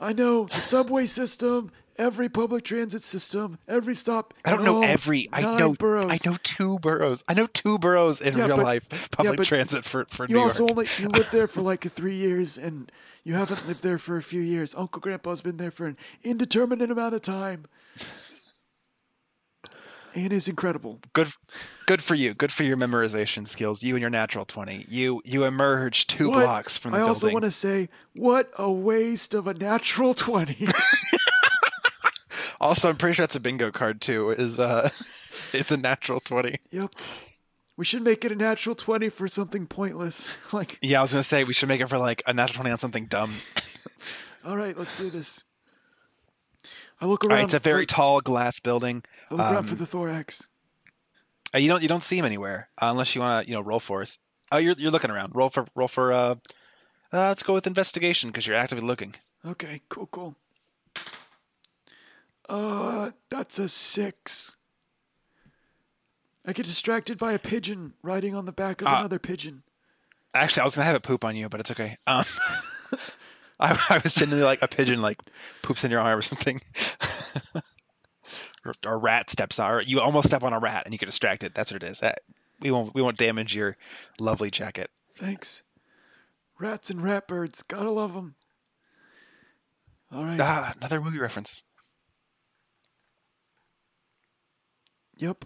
I 0.00 0.12
know 0.12 0.44
the 0.46 0.60
subway 0.60 1.06
system, 1.06 1.70
every 1.98 2.28
public 2.30 2.64
transit 2.64 3.02
system, 3.02 3.58
every 3.68 3.94
stop. 3.94 4.32
I 4.44 4.50
don't 4.50 4.64
know 4.64 4.82
every. 4.82 5.28
I 5.32 5.42
know. 5.42 5.74
boroughs. 5.74 6.10
I 6.24 6.28
know 6.30 6.36
two 6.42 6.78
boroughs. 6.78 7.22
I 7.28 7.34
know 7.34 7.46
two 7.46 7.78
boroughs 7.78 8.20
in 8.20 8.36
Yeah, 8.36 8.46
real 8.46 8.56
but- 8.56 8.64
life. 8.64 8.88
Public 9.10 9.36
but 9.36 9.46
transit 9.46 9.84
for 9.84 10.06
for 10.06 10.26
You 10.26 10.36
New 10.36 10.40
also 10.42 10.62
York. 10.66 10.70
only 10.70 10.88
you 10.98 11.08
lived 11.18 11.32
there 11.32 11.46
for 11.46 11.60
like 11.60 11.82
three 11.82 12.14
years, 12.16 12.56
and 12.56 12.90
you 13.24 13.34
haven't 13.34 13.66
lived 13.68 13.82
there 13.82 13.98
for 13.98 14.16
a 14.16 14.22
few 14.22 14.40
years. 14.40 14.74
Uncle 14.74 15.00
Grandpa's 15.00 15.42
been 15.42 15.58
there 15.58 15.70
for 15.70 15.84
an 15.84 15.96
indeterminate 16.24 16.90
amount 16.90 17.14
of 17.14 17.20
time, 17.22 17.66
and 20.14 20.32
is 20.32 20.48
incredible. 20.48 20.98
good. 21.12 21.28
Good 21.86 22.02
for 22.02 22.14
you. 22.14 22.34
Good 22.34 22.52
for 22.52 22.62
your 22.62 22.76
memorization 22.76 23.46
skills. 23.48 23.82
You 23.82 23.94
and 23.94 24.00
your 24.00 24.10
natural 24.10 24.44
twenty. 24.44 24.84
You 24.88 25.20
you 25.24 25.44
emerge 25.44 26.06
two 26.06 26.30
What- 26.30 26.44
blocks 26.44 26.76
from 26.76 26.92
the 26.92 26.98
building. 26.98 27.06
I 27.06 27.08
also 27.08 27.26
building. 27.26 27.34
want 27.34 27.44
to 27.46 27.50
say, 27.50 27.88
what 28.14 28.50
a 28.58 28.70
waste 28.70 29.34
of 29.34 29.46
a 29.46 29.54
natural 29.54 30.14
twenty. 30.14 30.68
Also, 32.60 32.90
I'm 32.90 32.96
pretty 32.96 33.14
sure 33.14 33.22
that's 33.22 33.36
a 33.36 33.40
bingo 33.40 33.70
card 33.70 34.02
too. 34.02 34.30
Is 34.30 34.60
uh, 34.60 34.90
is 35.54 35.70
a 35.70 35.78
natural 35.78 36.20
twenty. 36.20 36.58
yep. 36.70 36.90
We 37.78 37.86
should 37.86 38.02
make 38.02 38.22
it 38.22 38.32
a 38.32 38.34
natural 38.34 38.74
twenty 38.74 39.08
for 39.08 39.28
something 39.28 39.66
pointless. 39.66 40.36
like, 40.52 40.78
Yeah, 40.82 40.98
I 40.98 41.02
was 41.02 41.12
gonna 41.12 41.22
say 41.22 41.44
we 41.44 41.54
should 41.54 41.68
make 41.70 41.80
it 41.80 41.88
for 41.88 41.96
like 41.96 42.22
a 42.26 42.34
natural 42.34 42.56
twenty 42.56 42.70
on 42.72 42.78
something 42.78 43.06
dumb. 43.06 43.32
all 44.44 44.58
right, 44.58 44.76
let's 44.76 44.94
do 44.94 45.08
this. 45.08 45.42
I 47.00 47.06
look 47.06 47.24
around. 47.24 47.34
right, 47.36 47.44
it's 47.44 47.54
a 47.54 47.58
very 47.58 47.84
for, 47.84 47.94
tall 47.94 48.20
glass 48.20 48.60
building. 48.60 49.04
I 49.30 49.34
look 49.34 49.52
around 49.52 49.62
for 49.64 49.72
um, 49.72 49.78
the 49.78 49.86
thorax. 49.86 50.48
Uh, 51.54 51.58
you 51.58 51.68
don't 51.68 51.82
you 51.82 51.88
don't 51.88 52.02
see 52.02 52.18
him 52.18 52.24
anywhere 52.24 52.68
uh, 52.80 52.88
unless 52.90 53.14
you 53.14 53.20
want 53.20 53.44
to 53.44 53.50
you 53.50 53.56
know 53.56 53.62
roll 53.62 53.80
for 53.80 54.02
us. 54.02 54.18
Oh, 54.52 54.58
you're 54.58 54.74
you're 54.78 54.90
looking 54.90 55.10
around. 55.10 55.34
Roll 55.34 55.50
for 55.50 55.66
roll 55.74 55.88
for. 55.88 56.12
Uh, 56.12 56.34
uh, 57.12 57.28
let's 57.28 57.42
go 57.42 57.54
with 57.54 57.66
investigation 57.66 58.30
because 58.30 58.46
you're 58.46 58.56
actively 58.56 58.84
looking. 58.84 59.14
Okay, 59.44 59.82
cool, 59.88 60.06
cool. 60.06 60.36
Uh, 62.48 63.10
that's 63.28 63.58
a 63.58 63.68
six. 63.68 64.56
I 66.46 66.52
get 66.52 66.66
distracted 66.66 67.18
by 67.18 67.32
a 67.32 67.38
pigeon 67.38 67.94
riding 68.02 68.34
on 68.34 68.46
the 68.46 68.52
back 68.52 68.80
of 68.80 68.86
Ah. 68.88 69.00
another 69.00 69.18
pigeon. 69.18 69.62
Actually, 70.34 70.62
I 70.62 70.64
was 70.64 70.74
gonna 70.74 70.86
have 70.86 70.96
it 70.96 71.02
poop 71.02 71.24
on 71.24 71.36
you, 71.36 71.48
but 71.48 71.60
it's 71.60 71.70
okay. 71.72 71.96
Um, 72.06 72.24
I, 73.60 73.78
I 73.90 74.00
was 74.02 74.14
genuinely 74.14 74.44
like 74.44 74.62
a 74.62 74.68
pigeon 74.68 75.02
like 75.02 75.18
poops 75.62 75.84
in 75.84 75.90
your 75.90 76.00
arm 76.00 76.18
or 76.18 76.22
something. 76.22 76.60
or, 78.84 78.98
rat 78.98 79.30
steps 79.30 79.58
on, 79.58 79.70
or 79.70 79.82
you 79.82 80.00
almost 80.00 80.28
step 80.28 80.42
on 80.42 80.52
a 80.52 80.58
rat 80.58 80.82
and 80.84 80.92
you 80.92 80.98
get 80.98 81.06
distracted. 81.06 81.54
That's 81.54 81.72
what 81.72 81.82
it 81.82 81.88
is. 81.88 82.00
That, 82.00 82.20
we 82.60 82.70
won't 82.70 82.94
we 82.94 83.02
won't 83.02 83.16
damage 83.16 83.54
your 83.54 83.76
lovely 84.18 84.50
jacket. 84.50 84.90
Thanks. 85.16 85.62
Rats 86.58 86.90
and 86.90 87.02
rat 87.02 87.26
birds, 87.26 87.62
gotta 87.62 87.90
love 87.90 88.14
them. 88.14 88.34
All 90.12 90.24
right. 90.24 90.38
Ah, 90.40 90.74
another 90.76 91.00
movie 91.00 91.18
reference. 91.18 91.62
Yep. 95.18 95.44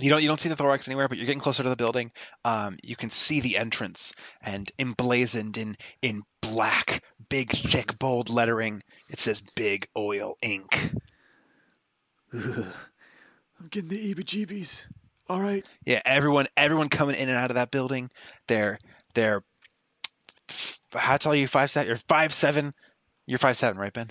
You 0.00 0.10
don't 0.10 0.22
you 0.22 0.28
don't 0.28 0.38
see 0.38 0.48
the 0.48 0.56
thorax 0.56 0.86
anywhere, 0.86 1.08
but 1.08 1.18
you're 1.18 1.26
getting 1.26 1.40
closer 1.40 1.62
to 1.62 1.68
the 1.68 1.76
building. 1.76 2.12
Um, 2.44 2.78
you 2.84 2.94
can 2.94 3.10
see 3.10 3.40
the 3.40 3.56
entrance, 3.56 4.12
and 4.40 4.70
emblazoned 4.78 5.58
in 5.58 5.76
in 6.02 6.22
black, 6.40 7.02
big, 7.28 7.50
thick, 7.50 7.98
bold 7.98 8.30
lettering, 8.30 8.82
it 9.10 9.18
says 9.18 9.42
"Big 9.56 9.88
Oil 9.96 10.36
Inc." 10.42 10.96
I'm 12.32 13.68
getting 13.70 13.88
the 13.88 14.14
EBGBs. 14.14 14.88
All 15.28 15.40
right. 15.40 15.68
Yeah, 15.84 16.00
everyone 16.04 16.46
everyone 16.56 16.88
coming 16.88 17.16
in 17.16 17.28
and 17.28 17.36
out 17.36 17.50
of 17.50 17.56
that 17.56 17.70
building, 17.70 18.10
they're 18.46 18.78
they're 19.14 19.42
how 20.92 21.16
tall 21.18 21.32
are 21.32 21.36
you? 21.36 21.46
Five 21.46 21.70
seven. 21.70 21.88
You're 21.88 21.96
five 22.08 22.32
seven. 22.32 22.72
You're 23.26 23.38
five 23.38 23.56
seven, 23.56 23.78
right, 23.78 23.92
Ben? 23.92 24.10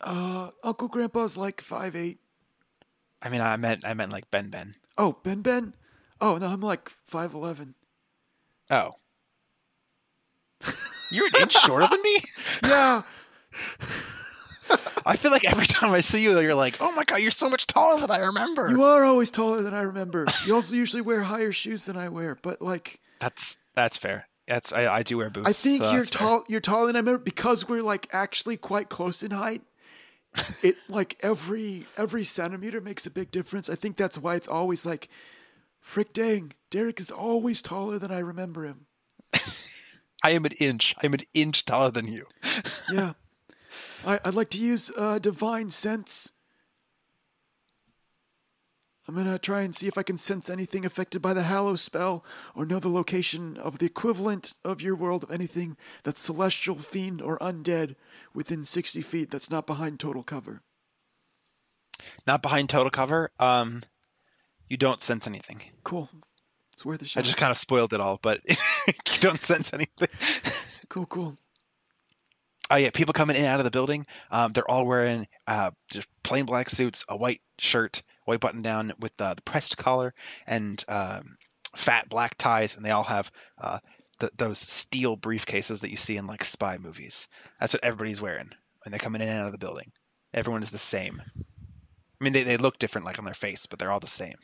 Uh, 0.00 0.50
Uncle 0.62 0.88
Grandpa's 0.88 1.38
like 1.38 1.60
five 1.60 1.96
eight. 1.96 2.18
I 3.22 3.30
mean, 3.30 3.40
I 3.40 3.56
meant 3.56 3.86
I 3.86 3.94
meant 3.94 4.12
like 4.12 4.30
Ben 4.30 4.50
Ben. 4.50 4.74
Oh, 4.98 5.16
Ben 5.22 5.40
Ben. 5.40 5.74
Oh 6.20 6.36
no, 6.36 6.48
I'm 6.48 6.60
like 6.60 6.90
five 7.06 7.32
eleven. 7.32 7.74
Oh, 8.70 8.92
you're 11.10 11.26
an 11.26 11.42
inch 11.42 11.52
shorter 11.52 11.86
than 11.86 12.02
me. 12.02 12.18
Yeah. 12.64 13.02
I 15.06 15.16
feel 15.16 15.30
like 15.30 15.44
every 15.44 15.66
time 15.66 15.92
I 15.92 16.00
see 16.00 16.22
you, 16.22 16.38
you're 16.40 16.54
like, 16.54 16.76
oh 16.80 16.92
my 16.92 17.04
god, 17.04 17.20
you're 17.20 17.30
so 17.30 17.48
much 17.50 17.66
taller 17.66 18.00
than 18.00 18.10
I 18.10 18.18
remember. 18.18 18.70
You 18.70 18.82
are 18.82 19.04
always 19.04 19.30
taller 19.30 19.62
than 19.62 19.74
I 19.74 19.82
remember. 19.82 20.26
You 20.46 20.54
also 20.54 20.74
usually 20.84 21.02
wear 21.02 21.22
higher 21.22 21.52
shoes 21.52 21.84
than 21.84 21.96
I 21.96 22.08
wear, 22.08 22.36
but 22.40 22.62
like 22.62 23.00
That's 23.20 23.56
that's 23.74 23.96
fair. 23.96 24.28
That's 24.46 24.72
I, 24.72 24.86
I 24.96 25.02
do 25.02 25.18
wear 25.18 25.30
boots. 25.30 25.48
I 25.48 25.52
think 25.52 25.82
so 25.82 25.90
you're 25.92 26.04
that's 26.04 26.16
fair. 26.16 26.28
tall. 26.28 26.44
You're 26.48 26.60
taller 26.60 26.86
than 26.86 26.96
I 26.96 27.00
remember 27.00 27.18
because 27.18 27.68
we're 27.68 27.82
like 27.82 28.08
actually 28.12 28.56
quite 28.56 28.88
close 28.88 29.22
in 29.22 29.30
height. 29.30 29.62
It 30.64 30.74
like 30.88 31.16
every 31.20 31.86
every 31.96 32.24
centimeter 32.24 32.80
makes 32.80 33.06
a 33.06 33.10
big 33.10 33.30
difference. 33.30 33.70
I 33.70 33.76
think 33.76 33.96
that's 33.96 34.18
why 34.18 34.34
it's 34.34 34.48
always 34.48 34.84
like, 34.84 35.08
frick 35.80 36.12
dang, 36.12 36.52
Derek 36.70 36.98
is 36.98 37.10
always 37.10 37.62
taller 37.62 37.98
than 37.98 38.10
I 38.10 38.18
remember 38.18 38.64
him. 38.64 38.86
I 40.24 40.30
am 40.30 40.44
an 40.46 40.52
inch. 40.58 40.94
I'm 41.02 41.12
an 41.14 41.20
inch 41.34 41.64
taller 41.66 41.90
than 41.90 42.08
you. 42.10 42.24
Yeah, 42.90 43.12
I, 44.06 44.20
I'd 44.24 44.34
like 44.34 44.50
to 44.50 44.58
use 44.58 44.90
uh, 44.96 45.18
divine 45.18 45.70
sense. 45.70 46.32
I'm 49.06 49.14
gonna 49.14 49.38
try 49.38 49.60
and 49.60 49.74
see 49.74 49.86
if 49.86 49.98
I 49.98 50.02
can 50.02 50.16
sense 50.16 50.48
anything 50.48 50.86
affected 50.86 51.20
by 51.20 51.34
the 51.34 51.42
Hallow 51.42 51.76
spell, 51.76 52.24
or 52.54 52.64
know 52.64 52.78
the 52.78 52.88
location 52.88 53.58
of 53.58 53.78
the 53.78 53.86
equivalent 53.86 54.54
of 54.64 54.80
your 54.80 54.94
world 54.94 55.22
of 55.24 55.30
anything 55.30 55.76
that's 56.04 56.20
celestial, 56.20 56.76
fiend, 56.76 57.20
or 57.20 57.38
undead 57.38 57.96
within 58.32 58.64
60 58.64 59.02
feet 59.02 59.30
that's 59.30 59.50
not 59.50 59.66
behind 59.66 60.00
total 60.00 60.22
cover. 60.22 60.62
Not 62.26 62.40
behind 62.40 62.70
total 62.70 62.90
cover. 62.90 63.30
Um, 63.38 63.82
you 64.68 64.78
don't 64.78 65.02
sense 65.02 65.26
anything. 65.26 65.60
Cool. 65.84 66.08
It's 66.72 66.84
worth 66.84 67.02
a 67.02 67.04
shot. 67.04 67.20
I 67.20 67.22
just 67.22 67.36
kind 67.36 67.50
of 67.50 67.58
spoiled 67.58 67.92
it 67.92 68.00
all, 68.00 68.18
but 68.22 68.40
you 68.48 68.94
don't 69.20 69.42
sense 69.42 69.72
anything. 69.74 70.08
Cool, 70.88 71.06
cool. 71.06 71.36
Oh 72.74 72.76
yeah, 72.76 72.90
people 72.90 73.12
coming 73.12 73.36
in 73.36 73.44
and 73.44 73.52
out 73.52 73.60
of 73.60 73.64
the 73.64 73.70
building. 73.70 74.04
Um, 74.32 74.52
they're 74.52 74.68
all 74.68 74.84
wearing 74.84 75.28
uh, 75.46 75.70
just 75.92 76.08
plain 76.24 76.44
black 76.44 76.68
suits, 76.68 77.04
a 77.08 77.16
white 77.16 77.40
shirt, 77.56 78.02
white 78.24 78.40
button 78.40 78.62
down 78.62 78.92
with 78.98 79.12
uh, 79.20 79.34
the 79.34 79.42
pressed 79.42 79.76
collar, 79.76 80.12
and 80.44 80.84
um, 80.88 81.36
fat 81.76 82.08
black 82.08 82.36
ties, 82.36 82.74
and 82.74 82.84
they 82.84 82.90
all 82.90 83.04
have 83.04 83.30
uh, 83.60 83.78
th- 84.18 84.32
those 84.36 84.58
steel 84.58 85.16
briefcases 85.16 85.82
that 85.82 85.92
you 85.92 85.96
see 85.96 86.16
in 86.16 86.26
like 86.26 86.42
spy 86.42 86.76
movies. 86.76 87.28
That's 87.60 87.74
what 87.74 87.84
everybody's 87.84 88.20
wearing 88.20 88.50
when 88.82 88.90
they're 88.90 88.98
coming 88.98 89.22
in 89.22 89.28
and 89.28 89.38
out 89.38 89.46
of 89.46 89.52
the 89.52 89.58
building. 89.58 89.92
Everyone 90.32 90.64
is 90.64 90.70
the 90.70 90.78
same. 90.78 91.22
I 91.38 92.24
mean, 92.24 92.32
they, 92.32 92.42
they 92.42 92.56
look 92.56 92.80
different, 92.80 93.04
like 93.04 93.20
on 93.20 93.24
their 93.24 93.34
face, 93.34 93.66
but 93.66 93.78
they're 93.78 93.92
all 93.92 94.00
the 94.00 94.08
same. 94.08 94.34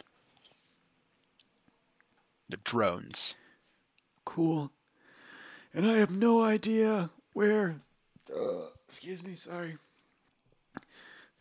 They're 2.48 2.60
drones. 2.62 3.34
Cool. 4.24 4.70
And 5.74 5.84
I 5.84 5.94
have 5.94 6.16
no 6.16 6.44
idea 6.44 7.10
where. 7.32 7.80
Uh, 8.34 8.66
excuse 8.86 9.22
me, 9.22 9.34
sorry. 9.34 9.76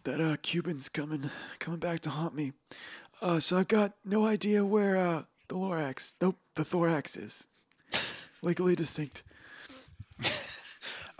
That 0.04 0.22
uh, 0.22 0.38
Cuban's 0.42 0.90
coming, 0.90 1.30
coming 1.60 1.80
back 1.80 2.00
to 2.02 2.10
haunt 2.10 2.34
me. 2.34 2.54
Uh, 3.22 3.40
so 3.40 3.58
I've 3.58 3.68
got 3.68 3.94
no 4.06 4.26
idea 4.26 4.66
where 4.66 4.98
uh, 4.98 5.24
the 5.50 5.56
Lorax, 5.56 6.16
nope, 6.22 6.38
the 6.56 6.64
thorax 6.64 7.18
is. 7.18 7.48
Legally 8.42 8.76
distinct. 8.76 9.24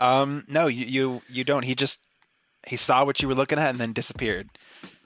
Um, 0.00 0.44
no, 0.48 0.66
you, 0.66 0.86
you 0.86 1.22
you 1.28 1.44
don't. 1.44 1.62
He 1.62 1.74
just 1.74 2.06
he 2.66 2.76
saw 2.76 3.04
what 3.04 3.20
you 3.20 3.28
were 3.28 3.34
looking 3.34 3.58
at 3.58 3.68
and 3.70 3.78
then 3.78 3.92
disappeared. 3.92 4.48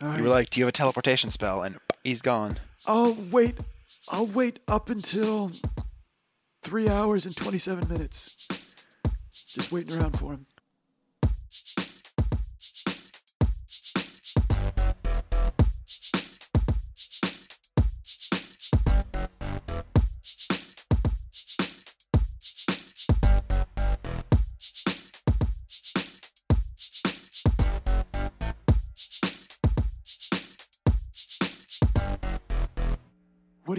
Right. 0.00 0.18
You 0.18 0.22
were 0.22 0.31
like, 0.31 0.50
"Do 0.50 0.61
you 0.61 0.66
have 0.66 0.68
a 0.68 0.72
teleportation 0.77 1.31
spell?" 1.31 1.62
And 1.62 1.79
he's 2.05 2.22
gone. 2.22 2.59
I'll 2.87 3.14
wait. 3.31 3.59
I'll 4.09 4.27
wait 4.27 4.61
up 4.68 4.88
until 4.88 5.50
three 6.62 6.88
hours 6.88 7.27
and 7.27 7.37
twenty-seven 7.37 7.88
minutes. 7.88 8.37
Just 9.48 9.72
waiting 9.72 9.98
around 9.98 10.16
for 10.18 10.33
him. 10.33 10.46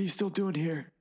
You 0.05 0.11
still 0.11 0.29
doing 0.29 0.53
here? 0.53 0.91